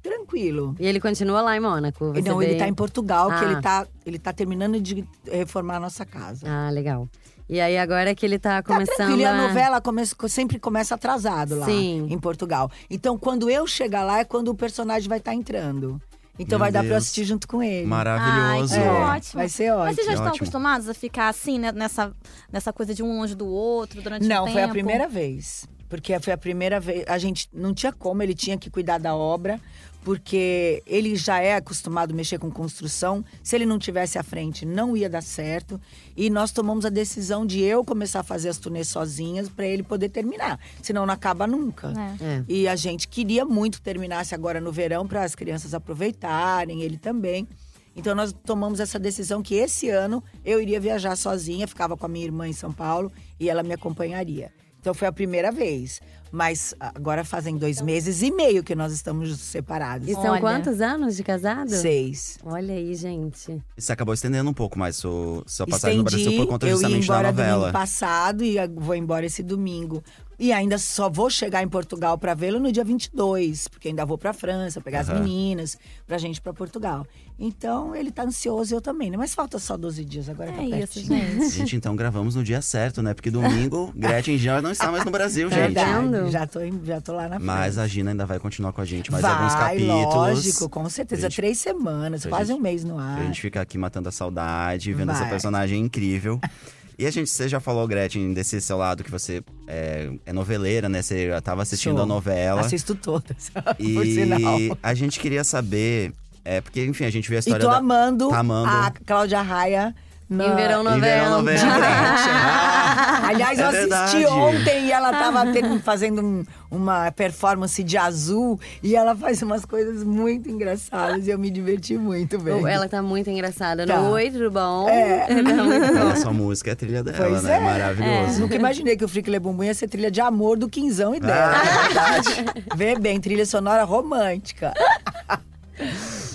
tranquilo. 0.00 0.74
E 0.80 0.86
ele 0.86 1.00
continua 1.00 1.40
lá 1.42 1.56
em 1.56 1.60
Mônaco? 1.60 2.06
Não, 2.24 2.40
ele 2.42 2.52
veio- 2.52 2.58
tá 2.58 2.68
em 2.68 2.74
Portugal, 2.74 3.28
que 3.28 3.44
Ah. 3.44 3.50
ele 3.50 3.60
tá, 3.60 3.86
ele 4.06 4.18
tá 4.18 4.32
terminando 4.32 4.80
de 4.80 5.04
reformar 5.30 5.76
a 5.76 5.80
nossa 5.80 6.04
casa. 6.04 6.46
Ah, 6.48 6.70
legal. 6.70 7.08
E 7.48 7.60
aí 7.60 7.76
agora 7.76 8.14
que 8.14 8.24
ele 8.24 8.38
tá 8.38 8.62
Tá 8.62 8.72
começando 8.74 8.96
tranquilo, 8.96 9.20
e 9.20 9.24
a 9.24 9.32
a... 9.32 9.48
novela 9.48 9.80
começa- 9.80 10.16
sempre 10.28 10.58
começa 10.58 10.94
atrasado 10.94 11.56
lá 11.58 11.66
Sim. 11.66 12.06
em 12.08 12.18
Portugal. 12.18 12.70
Então, 12.88 13.18
quando 13.18 13.50
eu 13.50 13.66
chegar 13.66 14.04
lá, 14.04 14.20
é 14.20 14.24
quando 14.24 14.48
o 14.48 14.54
personagem 14.54 15.08
vai 15.08 15.18
estar 15.18 15.34
entrando. 15.34 16.00
Então 16.38 16.58
Meu 16.58 16.60
vai 16.60 16.72
dar 16.72 16.78
pra 16.80 16.86
eu 16.86 16.90
Deus. 16.92 17.02
assistir 17.04 17.24
junto 17.24 17.46
com 17.46 17.62
ele. 17.62 17.86
Maravilhoso. 17.86 18.74
Ai, 18.74 18.80
que 18.80 18.86
É, 18.86 18.90
ótimo. 18.90 19.32
vai 19.34 19.48
ser 19.48 19.74
Mas 19.74 19.94
vocês 19.96 20.06
já 20.06 20.12
ótimo. 20.12 20.12
estão 20.12 20.26
Ótimo. 20.26 20.36
acostumados 20.36 20.88
a 20.88 20.94
ficar 20.94 21.28
assim, 21.28 21.58
né, 21.58 21.70
nessa, 21.72 22.12
nessa 22.50 22.72
coisa 22.72 22.94
de 22.94 23.02
um 23.02 23.18
longe 23.18 23.34
do 23.34 23.46
outro 23.46 24.00
durante 24.02 24.26
Não, 24.26 24.42
um 24.42 24.46
tempo? 24.46 24.52
foi 24.54 24.62
a 24.62 24.68
primeira 24.68 25.06
vez. 25.08 25.66
Porque 25.92 26.18
foi 26.20 26.32
a 26.32 26.38
primeira 26.38 26.80
vez. 26.80 27.04
A 27.06 27.18
gente 27.18 27.50
não 27.52 27.74
tinha 27.74 27.92
como, 27.92 28.22
ele 28.22 28.34
tinha 28.34 28.56
que 28.56 28.70
cuidar 28.70 28.96
da 28.96 29.14
obra, 29.14 29.60
porque 30.02 30.82
ele 30.86 31.14
já 31.14 31.38
é 31.38 31.56
acostumado 31.56 32.12
a 32.12 32.16
mexer 32.16 32.38
com 32.38 32.50
construção. 32.50 33.22
Se 33.42 33.56
ele 33.56 33.66
não 33.66 33.78
tivesse 33.78 34.18
à 34.18 34.22
frente, 34.22 34.64
não 34.64 34.96
ia 34.96 35.06
dar 35.06 35.22
certo. 35.22 35.78
E 36.16 36.30
nós 36.30 36.50
tomamos 36.50 36.86
a 36.86 36.88
decisão 36.88 37.44
de 37.44 37.60
eu 37.60 37.84
começar 37.84 38.20
a 38.20 38.22
fazer 38.22 38.48
as 38.48 38.56
turnês 38.56 38.88
sozinhas 38.88 39.50
para 39.50 39.66
ele 39.66 39.82
poder 39.82 40.08
terminar. 40.08 40.58
Senão 40.80 41.04
não 41.04 41.12
acaba 41.12 41.46
nunca. 41.46 41.88
É. 41.88 42.24
É. 42.24 42.44
E 42.48 42.66
a 42.66 42.74
gente 42.74 43.06
queria 43.06 43.44
muito 43.44 43.76
que 43.76 43.84
terminasse 43.84 44.34
agora 44.34 44.62
no 44.62 44.72
verão 44.72 45.06
para 45.06 45.22
as 45.24 45.34
crianças 45.34 45.74
aproveitarem, 45.74 46.80
ele 46.80 46.96
também. 46.96 47.46
Então 47.94 48.14
nós 48.14 48.32
tomamos 48.32 48.80
essa 48.80 48.98
decisão 48.98 49.42
que 49.42 49.56
esse 49.56 49.90
ano 49.90 50.24
eu 50.42 50.58
iria 50.58 50.80
viajar 50.80 51.16
sozinha, 51.16 51.68
ficava 51.68 51.98
com 51.98 52.06
a 52.06 52.08
minha 52.08 52.24
irmã 52.24 52.48
em 52.48 52.54
São 52.54 52.72
Paulo 52.72 53.12
e 53.38 53.50
ela 53.50 53.62
me 53.62 53.74
acompanharia. 53.74 54.50
Então 54.82 54.92
foi 54.92 55.06
a 55.06 55.12
primeira 55.12 55.52
vez. 55.52 56.00
Mas 56.32 56.74
agora 56.80 57.24
fazem 57.24 57.58
dois 57.58 57.82
meses 57.82 58.22
e 58.22 58.30
meio 58.30 58.62
que 58.64 58.74
nós 58.74 58.90
estamos 58.92 59.38
separados. 59.38 60.08
E 60.08 60.14
são 60.14 60.32
Olha. 60.32 60.40
quantos 60.40 60.80
anos 60.80 61.14
de 61.14 61.22
casado? 61.22 61.68
Seis. 61.70 62.38
Olha 62.42 62.72
aí, 62.74 62.94
gente. 62.94 63.62
Você 63.76 63.92
acabou 63.92 64.14
estendendo 64.14 64.48
um 64.48 64.54
pouco 64.54 64.78
mais 64.78 64.96
sua, 64.96 65.42
sua 65.46 65.66
passagem 65.66 65.98
no 65.98 66.04
Estendi, 66.04 66.24
Brasil 66.24 66.42
por 66.44 66.50
conta 66.50 66.64
eu 66.66 66.70
ia 66.70 66.72
justamente 66.76 67.06
da 67.06 67.14
embora 67.14 67.28
novela. 67.32 67.58
domingo 67.58 67.72
passado 67.74 68.42
e 68.42 68.56
vou 68.76 68.94
embora 68.94 69.26
esse 69.26 69.42
domingo. 69.42 70.02
E 70.38 70.50
ainda 70.52 70.76
só 70.78 71.08
vou 71.08 71.30
chegar 71.30 71.62
em 71.62 71.68
Portugal 71.68 72.18
para 72.18 72.34
vê-lo 72.34 72.58
no 72.58 72.72
dia 72.72 72.82
22, 72.82 73.68
porque 73.68 73.88
ainda 73.88 74.04
vou 74.04 74.18
para 74.18 74.32
França, 74.32 74.80
pegar 74.80 75.00
as 75.00 75.08
Aham. 75.08 75.20
meninas, 75.20 75.78
pra 76.04 76.18
gente 76.18 76.38
ir 76.38 76.40
para 76.40 76.52
Portugal. 76.52 77.06
Então 77.38 77.94
ele 77.94 78.10
tá 78.10 78.24
ansioso 78.24 78.72
e 78.72 78.76
eu 78.76 78.80
também, 78.80 79.08
né? 79.10 79.16
Mas 79.16 79.34
falta 79.34 79.58
só 79.60 79.76
12 79.76 80.04
dias, 80.04 80.28
agora 80.28 80.50
tá 80.52 80.62
É 80.62 80.64
isso, 80.80 80.94
pertinho. 80.94 81.40
gente. 81.40 81.48
Gente, 81.50 81.76
então 81.76 81.94
gravamos 81.94 82.34
no 82.34 82.42
dia 82.42 82.60
certo, 82.60 83.02
né? 83.02 83.14
Porque 83.14 83.30
domingo, 83.30 83.92
Gretchen 83.96 84.36
já 84.36 84.60
não 84.60 84.72
está 84.72 84.90
mais 84.90 85.04
no 85.04 85.10
Brasil, 85.12 85.48
Tá 85.48 85.56
gente. 85.56 85.74
vendo? 85.74 86.21
Já 86.30 86.46
tô, 86.46 86.60
em- 86.60 86.80
já 86.84 87.00
tô 87.00 87.12
lá 87.12 87.22
na 87.24 87.36
frente. 87.36 87.44
Mas 87.44 87.78
a 87.78 87.86
Gina 87.86 88.10
ainda 88.10 88.24
vai 88.26 88.38
continuar 88.38 88.72
com 88.72 88.80
a 88.80 88.84
gente 88.84 89.10
mais 89.10 89.22
Vai, 89.22 89.32
alguns 89.32 89.54
capítulos. 89.54 90.14
lógico, 90.14 90.68
com 90.68 90.88
certeza. 90.88 91.22
Gente- 91.22 91.36
Três 91.36 91.58
semanas, 91.58 92.24
quase 92.26 92.48
gente- 92.50 92.58
um 92.58 92.62
mês 92.62 92.84
no 92.84 92.98
ar. 92.98 93.16
Pra 93.16 93.24
gente 93.26 93.40
ficar 93.40 93.60
aqui 93.62 93.76
matando 93.78 94.08
a 94.08 94.12
saudade, 94.12 94.92
vendo 94.92 95.10
essa 95.12 95.20
Vai. 95.22 95.30
personagem 95.30 95.80
incrível. 95.80 96.38
E 96.98 97.06
a 97.06 97.10
gente, 97.10 97.30
você 97.30 97.48
já 97.48 97.58
falou, 97.58 97.88
Gretchen, 97.88 98.32
desse 98.34 98.60
seu 98.60 98.76
lado 98.76 99.02
que 99.02 99.10
você 99.10 99.42
é, 99.66 100.10
é 100.26 100.32
noveleira, 100.32 100.88
né? 100.90 101.00
Você 101.02 101.26
já 101.28 101.40
tava 101.40 101.62
assistindo 101.62 101.94
Sou. 101.94 102.02
a 102.02 102.06
novela. 102.06 102.60
Assisto 102.60 102.94
todas, 102.94 103.50
E 103.80 103.94
por 103.94 104.04
sinal. 104.06 104.78
a 104.80 104.94
gente 104.94 105.18
queria 105.18 105.42
saber. 105.42 106.12
É, 106.44 106.60
porque, 106.60 106.84
enfim, 106.84 107.04
a 107.06 107.10
gente 107.10 107.28
viu 107.28 107.38
a 107.38 107.38
E 107.38 107.40
história 107.40 107.64
tô 107.64 107.70
da. 107.70 107.78
amando, 107.78 108.28
Tá 108.28 108.38
amando. 108.40 108.68
a 108.68 108.92
Cláudia 109.06 109.40
Raia. 109.40 109.94
Na- 110.32 110.46
Em 110.46 110.54
Verão 110.56 110.96
Em 110.96 111.00
Verão 111.00 111.30
90. 111.30 111.30
Noventa. 111.30 111.62
Ah, 112.94 113.28
Aliás, 113.28 113.58
É 113.58 113.62
eu 113.62 113.68
assisti 113.68 114.18
verdade. 114.18 114.26
ontem 114.26 114.86
e 114.86 114.92
ela 114.92 115.10
tava 115.12 115.46
tendo- 115.52 115.80
fazendo 115.80 116.20
um- 116.22 116.44
uma 116.70 117.10
performance 117.12 117.82
de 117.82 117.96
azul 117.96 118.58
e 118.82 118.94
ela 118.96 119.14
faz 119.16 119.40
umas 119.42 119.64
coisas 119.64 120.02
muito 120.04 120.50
engraçadas 120.50 121.26
e 121.26 121.30
eu 121.30 121.38
me 121.38 121.50
diverti 121.50 121.96
muito 121.96 122.38
vendo. 122.38 122.66
Ela 122.66 122.88
tá 122.88 123.00
muito 123.02 123.30
engraçada. 123.30 123.86
Tá. 123.86 124.00
Oi, 124.00 124.30
tudo 124.30 124.50
bom? 124.50 124.88
É. 124.88 125.26
Tá 125.42 125.64
muito 125.64 125.94
bom. 125.98 126.08
A 126.12 126.16
sua 126.16 126.32
música 126.32 126.70
é 126.70 126.72
a 126.72 126.76
trilha 126.76 127.02
dela, 127.02 127.16
Pois 127.16 127.42
né? 127.42 127.56
é. 127.56 127.60
Maravilhoso. 127.60 128.40
Nunca 128.40 128.54
imaginei 128.56 128.96
que 128.96 129.04
o 129.04 129.08
Frick 129.08 129.30
Lebumbum 129.30 129.64
ia 129.64 129.74
ser 129.74 129.88
trilha 129.88 130.10
de 130.10 130.20
amor 130.20 130.58
do 130.58 130.68
Quinzão 130.68 131.14
e 131.14 131.18
Ah. 131.18 131.20
dela. 131.20 131.54
É 131.56 131.82
verdade. 131.84 132.44
Vê 132.76 132.98
bem, 132.98 133.20
trilha 133.20 133.46
sonora 133.46 133.84
romântica. 133.84 134.72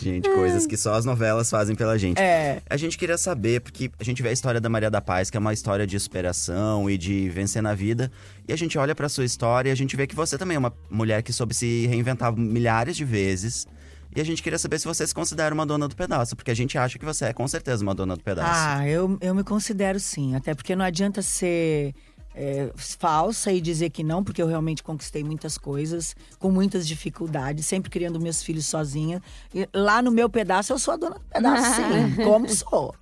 Gente, 0.02 0.30
coisas 0.30 0.66
que 0.66 0.78
só 0.78 0.94
as 0.94 1.06
novelas 1.06 1.50
fazem 1.50 1.76
pela 1.76 1.98
gente. 1.98 2.20
É. 2.20 2.62
A 2.70 2.78
gente 2.78 2.98
queria 2.98 3.18
saber, 3.18 3.62
porque 3.62 3.92
a 4.00 4.04
gente 4.04 4.22
vê 4.22 4.30
a 4.30 4.32
história 4.32 4.62
da 4.62 4.70
Maria 4.70 4.90
da 4.90 5.02
Paz, 5.02 5.30
que 5.30 5.38
é 5.38 5.40
uma 5.40 5.54
história 5.54 5.86
de 5.86 6.00
superação 6.00 6.90
e 6.90 6.98
de 6.98 7.30
vencer 7.30 7.62
na 7.62 7.74
vida. 7.74 8.12
E 8.48 8.54
a 8.54 8.56
gente 8.56 8.78
olha 8.78 8.96
pra 8.96 9.10
sua 9.10 9.26
história 9.26 9.70
e 9.70 9.72
a 9.72 9.76
gente 9.76 9.96
vê 9.96 10.08
que 10.08 10.16
você 10.16 10.38
também 10.38 10.56
é 10.56 10.60
uma 10.60 10.74
mulher 10.90 11.22
que 11.24 11.34
soube 11.34 11.54
se 11.54 11.88
reinventar 11.88 12.36
milhares 12.36 12.96
de 12.96 13.04
vezes. 13.04 13.68
E 14.16 14.22
a 14.22 14.24
gente 14.24 14.42
queria 14.42 14.58
saber 14.58 14.80
se 14.80 14.86
você 14.86 15.06
se 15.06 15.14
considera 15.14 15.54
uma 15.54 15.66
dona 15.66 15.88
do 15.88 15.96
pedaço, 15.96 16.36
porque 16.36 16.50
a 16.50 16.56
gente 16.56 16.78
acha 16.78 16.98
que 16.98 17.06
você 17.06 17.26
é 17.26 17.34
com 17.34 17.48
certeza 17.48 17.84
uma 17.84 17.94
dona 17.94 18.16
do 18.16 18.24
pedaço. 18.24 18.50
Ah, 18.52 18.88
eu, 18.88 19.18
eu 19.22 19.36
me 19.36 19.44
considero 19.44 20.00
sim. 20.00 20.36
Até 20.36 20.56
porque 20.56 20.76
não 20.76 20.86
adianta 20.86 21.22
ser 21.22 21.94
é, 22.40 22.70
falsa 22.76 23.52
e 23.52 23.60
dizer 23.60 23.90
que 23.90 24.04
não, 24.04 24.24
porque 24.24 24.42
eu 24.42 24.48
realmente 24.48 24.84
conquistei 24.84 25.24
muitas 25.24 25.58
coisas, 25.58 26.16
com 26.38 26.52
muitas 26.52 26.88
dificuldades, 26.88 27.66
sempre 27.66 27.90
criando 27.90 28.20
meus 28.20 28.44
filhos 28.44 28.68
sozinha. 28.68 29.22
E 29.54 29.68
lá 29.74 30.02
no 30.04 30.12
meu 30.12 30.30
pedaço, 30.30 30.72
eu 30.72 30.78
sou 30.78 30.94
a 30.94 30.98
dona 30.98 31.16
do 31.16 31.22
pedaço, 31.22 31.76
sim. 31.82 32.24
como 32.24 32.48
sou. 32.50 32.94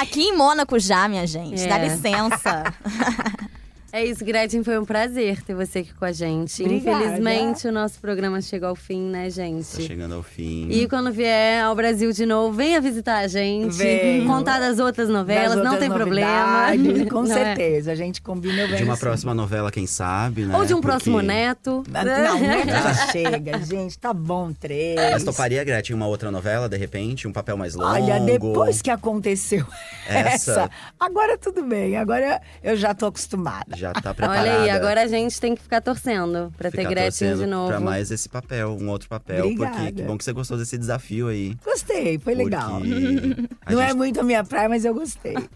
Aqui 0.00 0.20
em 0.22 0.36
Mônaco 0.36 0.78
já, 0.78 1.08
minha 1.08 1.26
gente. 1.26 1.66
Dá 1.66 1.78
É. 1.78 1.88
licença. 1.88 2.74
É 3.92 4.04
isso, 4.04 4.24
Gretchen, 4.24 4.62
foi 4.62 4.78
um 4.78 4.84
prazer 4.84 5.42
ter 5.42 5.54
você 5.54 5.80
aqui 5.80 5.92
com 5.94 6.04
a 6.04 6.12
gente. 6.12 6.62
Obrigada. 6.62 7.04
Infelizmente, 7.04 7.66
o 7.66 7.72
nosso 7.72 7.98
programa 8.00 8.40
chegou 8.40 8.68
ao 8.68 8.76
fim, 8.76 9.00
né, 9.02 9.24
Tá 9.24 9.28
gente? 9.30 9.82
chegando 9.82 10.14
ao 10.14 10.22
fim. 10.22 10.68
E 10.70 10.88
quando 10.88 11.10
vier 11.12 11.62
ao 11.64 11.74
Brasil 11.74 12.12
de 12.12 12.24
novo, 12.24 12.52
venha 12.56 12.80
visitar 12.80 13.18
a 13.18 13.26
gente. 13.26 13.76
Venho. 13.76 14.26
Contar 14.26 14.60
das 14.60 14.78
outras 14.78 15.08
novelas, 15.08 15.54
Das 15.56 15.64
não 15.64 15.72
outras 15.72 15.80
tem 15.80 15.90
problema. 15.90 16.66
Com 17.10 17.22
Não 17.30 17.36
é? 17.36 17.44
certeza, 17.44 17.92
a 17.92 17.94
gente 17.94 18.22
combina 18.22 18.66
bem. 18.68 18.76
De 18.76 18.84
uma 18.84 18.94
sim. 18.94 19.00
próxima 19.00 19.34
novela, 19.34 19.70
quem 19.72 19.86
sabe, 19.86 20.44
né? 20.46 20.56
Ou 20.56 20.64
de 20.64 20.72
um 20.72 20.76
Porque- 20.80 20.86
próximo 20.92 21.20
neto. 21.20 21.82
Não, 21.88 22.40
neto 22.40 22.68
já 22.68 22.94
chega, 23.10 23.58
gente. 23.64 23.98
Tá 23.98 24.12
bom, 24.12 24.52
três. 24.52 24.96
Mas 25.10 25.24
toparia, 25.24 25.62
Gretchen, 25.64 25.96
uma 25.96 26.06
outra 26.06 26.30
novela, 26.30 26.68
de 26.68 26.76
repente? 26.76 27.26
Um 27.26 27.32
papel 27.32 27.56
mais 27.56 27.74
longo? 27.74 27.90
Olha, 27.90 28.20
depois 28.20 28.80
que 28.80 28.90
aconteceu 28.90 29.66
Essa. 30.06 30.52
essa, 30.52 30.70
agora 30.98 31.36
tudo 31.36 31.62
bem. 31.64 31.96
Agora 31.96 32.40
eu 32.62 32.76
já 32.76 32.94
tô 32.94 33.06
acostumada. 33.06 33.79
Já 33.80 33.92
tá 33.92 34.12
preparada. 34.14 34.40
Olha 34.48 34.60
aí, 34.62 34.70
agora 34.70 35.02
a 35.02 35.06
gente 35.06 35.40
tem 35.40 35.54
que 35.54 35.62
ficar 35.62 35.80
torcendo 35.80 36.52
pra 36.56 36.70
ter 36.70 36.78
Ficar 36.78 36.90
Gretchen 36.90 37.28
torcendo 37.28 37.38
de 37.44 37.46
novo. 37.50 37.68
Pra 37.68 37.80
mais 37.80 38.10
esse 38.10 38.28
papel, 38.28 38.76
um 38.80 38.88
outro 38.90 39.08
papel. 39.08 39.44
Porque 39.48 39.62
Obrigada. 39.62 39.92
que 39.92 40.02
bom 40.02 40.18
que 40.18 40.24
você 40.24 40.32
gostou 40.32 40.58
desse 40.58 40.76
desafio 40.76 41.28
aí. 41.28 41.56
Gostei, 41.64 42.18
foi 42.18 42.34
legal. 42.34 42.80
Porque 42.80 43.74
Não 43.74 43.80
é 43.80 43.86
gente- 43.88 43.96
muito 43.96 44.20
a 44.20 44.22
minha 44.22 44.44
praia, 44.44 44.68
mas 44.68 44.84
eu 44.84 44.92
gostei. 44.94 45.34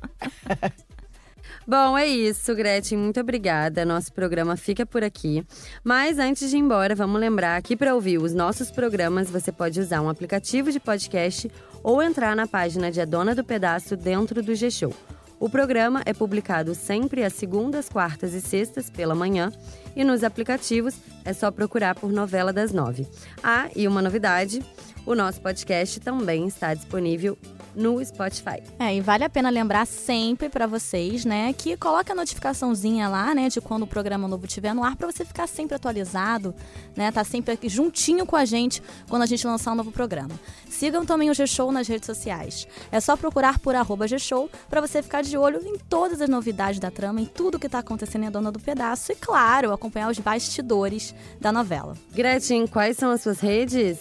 Bom, 1.66 1.96
é 1.96 2.06
isso, 2.06 2.54
Gretchen. 2.54 2.98
Muito 2.98 3.18
obrigada. 3.18 3.86
Nosso 3.86 4.12
programa 4.12 4.54
fica 4.54 4.84
por 4.84 5.02
aqui. 5.02 5.42
Mas 5.82 6.18
antes 6.18 6.50
de 6.50 6.56
ir 6.56 6.60
embora, 6.60 6.94
vamos 6.94 7.18
lembrar 7.18 7.60
que 7.62 7.74
para 7.74 7.94
ouvir 7.94 8.18
os 8.18 8.34
nossos 8.34 8.70
programas, 8.70 9.30
você 9.30 9.50
pode 9.50 9.80
usar 9.80 10.02
um 10.02 10.08
aplicativo 10.10 10.70
de 10.70 10.78
podcast 10.78 11.50
ou 11.82 12.02
entrar 12.02 12.36
na 12.36 12.46
página 12.46 12.90
de 12.92 13.00
A 13.00 13.06
Dona 13.06 13.34
do 13.34 13.42
Pedaço 13.42 13.96
dentro 13.96 14.42
do 14.42 14.54
G-Show. 14.54 14.92
O 15.38 15.48
programa 15.48 16.02
é 16.06 16.14
publicado 16.14 16.74
sempre 16.74 17.24
às 17.24 17.32
segundas, 17.32 17.88
quartas 17.88 18.32
e 18.32 18.40
sextas 18.40 18.88
pela 18.88 19.14
manhã. 19.14 19.52
E 19.96 20.04
nos 20.04 20.24
aplicativos 20.24 20.94
é 21.24 21.32
só 21.32 21.50
procurar 21.50 21.94
por 21.94 22.12
Novela 22.12 22.52
das 22.52 22.72
Nove. 22.72 23.06
Ah, 23.42 23.68
e 23.74 23.86
uma 23.86 24.00
novidade: 24.00 24.62
o 25.04 25.14
nosso 25.14 25.40
podcast 25.40 26.00
também 26.00 26.46
está 26.46 26.72
disponível 26.72 27.36
no 27.74 28.04
Spotify. 28.04 28.62
É, 28.78 28.94
e 28.94 29.00
vale 29.00 29.24
a 29.24 29.28
pena 29.28 29.50
lembrar 29.50 29.86
sempre 29.86 30.48
pra 30.48 30.66
vocês, 30.66 31.24
né, 31.24 31.52
que 31.52 31.76
coloca 31.76 32.12
a 32.12 32.16
notificaçãozinha 32.16 33.08
lá, 33.08 33.34
né, 33.34 33.48
de 33.48 33.60
quando 33.60 33.82
o 33.82 33.86
programa 33.86 34.28
novo 34.28 34.46
estiver 34.46 34.74
no 34.74 34.84
ar, 34.84 34.96
pra 34.96 35.10
você 35.10 35.24
ficar 35.24 35.46
sempre 35.46 35.74
atualizado, 35.74 36.54
né, 36.96 37.10
tá 37.10 37.24
sempre 37.24 37.54
aqui 37.54 37.68
juntinho 37.68 38.26
com 38.26 38.36
a 38.36 38.44
gente 38.44 38.82
quando 39.08 39.22
a 39.22 39.26
gente 39.26 39.46
lançar 39.46 39.72
um 39.72 39.74
novo 39.74 39.92
programa. 39.92 40.38
Sigam 40.68 41.04
também 41.04 41.30
o 41.30 41.34
G-Show 41.34 41.70
nas 41.72 41.88
redes 41.88 42.06
sociais. 42.06 42.66
É 42.90 43.00
só 43.00 43.16
procurar 43.16 43.58
por 43.58 43.74
arroba 43.74 44.06
G-Show 44.06 44.50
pra 44.68 44.80
você 44.80 45.02
ficar 45.02 45.22
de 45.22 45.36
olho 45.36 45.60
em 45.64 45.78
todas 45.78 46.20
as 46.20 46.28
novidades 46.28 46.80
da 46.80 46.90
trama, 46.90 47.20
em 47.20 47.26
tudo 47.26 47.58
que 47.58 47.68
tá 47.68 47.78
acontecendo 47.78 48.24
em 48.24 48.26
A 48.26 48.30
Dona 48.30 48.52
do 48.52 48.60
Pedaço 48.60 49.12
e, 49.12 49.14
claro, 49.14 49.72
acompanhar 49.72 50.10
os 50.10 50.18
bastidores 50.18 51.14
da 51.40 51.52
novela. 51.52 51.96
Gretchen, 52.12 52.66
quais 52.66 52.96
são 52.96 53.10
as 53.10 53.20
suas 53.22 53.40
redes? 53.40 53.98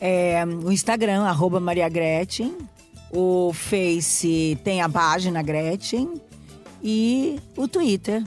É, 0.00 0.44
o 0.44 0.70
Instagram, 0.70 1.22
arroba 1.22 1.60
Maria 1.60 1.88
Gretchen. 1.88 2.56
O 3.14 3.52
Face 3.52 4.58
tem 4.64 4.82
a 4.82 4.88
página 4.88 5.40
Gretchen. 5.40 6.20
E 6.82 7.38
o 7.56 7.68
Twitter, 7.68 8.22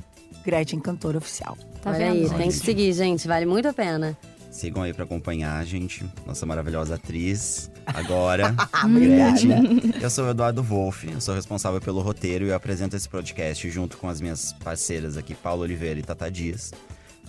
Gretchen 0.45 0.79
Cantora 0.79 1.17
Oficial. 1.17 1.57
Tá 1.81 1.91
Olha 1.91 2.13
vendo? 2.13 2.31
aí, 2.31 2.37
tem 2.37 2.47
que 2.47 2.55
seguir, 2.55 2.93
gente. 2.93 3.27
Vale 3.27 3.45
muito 3.45 3.67
a 3.67 3.73
pena. 3.73 4.17
Sigam 4.49 4.81
aí 4.81 4.93
pra 4.93 5.03
acompanhar 5.03 5.59
a 5.59 5.63
gente, 5.65 6.03
nossa 6.25 6.45
maravilhosa 6.45 6.95
atriz, 6.95 7.69
agora. 7.85 8.55
Gretchen. 8.89 9.93
Eu 10.01 10.09
sou 10.09 10.25
o 10.25 10.29
Eduardo 10.31 10.63
Wolff, 10.63 11.07
eu 11.11 11.21
sou 11.21 11.35
responsável 11.35 11.79
pelo 11.79 12.01
roteiro 12.01 12.45
e 12.45 12.49
eu 12.49 12.55
apresento 12.55 12.95
esse 12.95 13.07
podcast 13.07 13.69
junto 13.69 13.97
com 13.97 14.09
as 14.09 14.19
minhas 14.19 14.53
parceiras 14.53 15.17
aqui, 15.17 15.35
Paulo 15.35 15.61
Oliveira 15.61 15.99
e 15.99 16.03
Tata 16.03 16.31
Dias. 16.31 16.71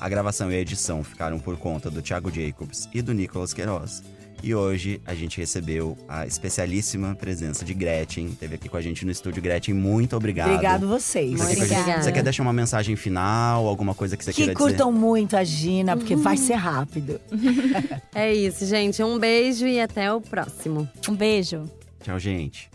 A 0.00 0.08
gravação 0.08 0.50
e 0.50 0.54
a 0.54 0.58
edição 0.60 1.02
ficaram 1.04 1.38
por 1.38 1.58
conta 1.58 1.90
do 1.90 2.00
Thiago 2.00 2.30
Jacobs 2.32 2.88
e 2.94 3.02
do 3.02 3.12
Nicolas 3.12 3.52
Queiroz. 3.52 4.02
E 4.42 4.54
hoje 4.54 5.00
a 5.04 5.14
gente 5.14 5.36
recebeu 5.38 5.98
a 6.08 6.24
especialíssima 6.26 7.14
presença 7.14 7.64
de 7.64 7.74
Gretchen, 7.74 8.26
esteve 8.26 8.54
aqui 8.54 8.68
com 8.68 8.76
a 8.76 8.80
gente 8.80 9.04
no 9.04 9.10
estúdio. 9.10 9.42
Gretchen, 9.42 9.74
muito 9.74 10.16
obrigado. 10.16 10.50
Obrigado 10.52 10.86
vocês. 10.86 11.32
Você, 11.38 11.48
quer, 11.48 11.54
que 11.56 11.60
a 11.60 11.66
gente- 11.66 11.72
Obrigada. 11.80 12.02
você 12.02 12.12
quer 12.12 12.22
deixar 12.22 12.42
uma 12.44 12.52
mensagem 12.52 12.94
final, 12.94 13.66
alguma 13.66 13.94
coisa 13.94 14.16
que 14.16 14.24
você 14.24 14.30
Que 14.32 14.36
queira 14.44 14.54
curtam 14.54 14.92
muito 14.92 15.36
a 15.36 15.42
Gina, 15.42 15.96
porque 15.96 16.14
vai 16.14 16.36
ser 16.36 16.54
rápido. 16.54 17.20
É 18.14 18.32
isso, 18.32 18.64
gente. 18.66 19.02
Um 19.02 19.18
beijo 19.18 19.66
e 19.66 19.80
até 19.80 20.12
o 20.12 20.20
próximo. 20.20 20.88
Um 21.08 21.14
beijo. 21.14 21.58
dizer? 21.62 21.72
Tchau, 22.02 22.18
gente. 22.18 22.70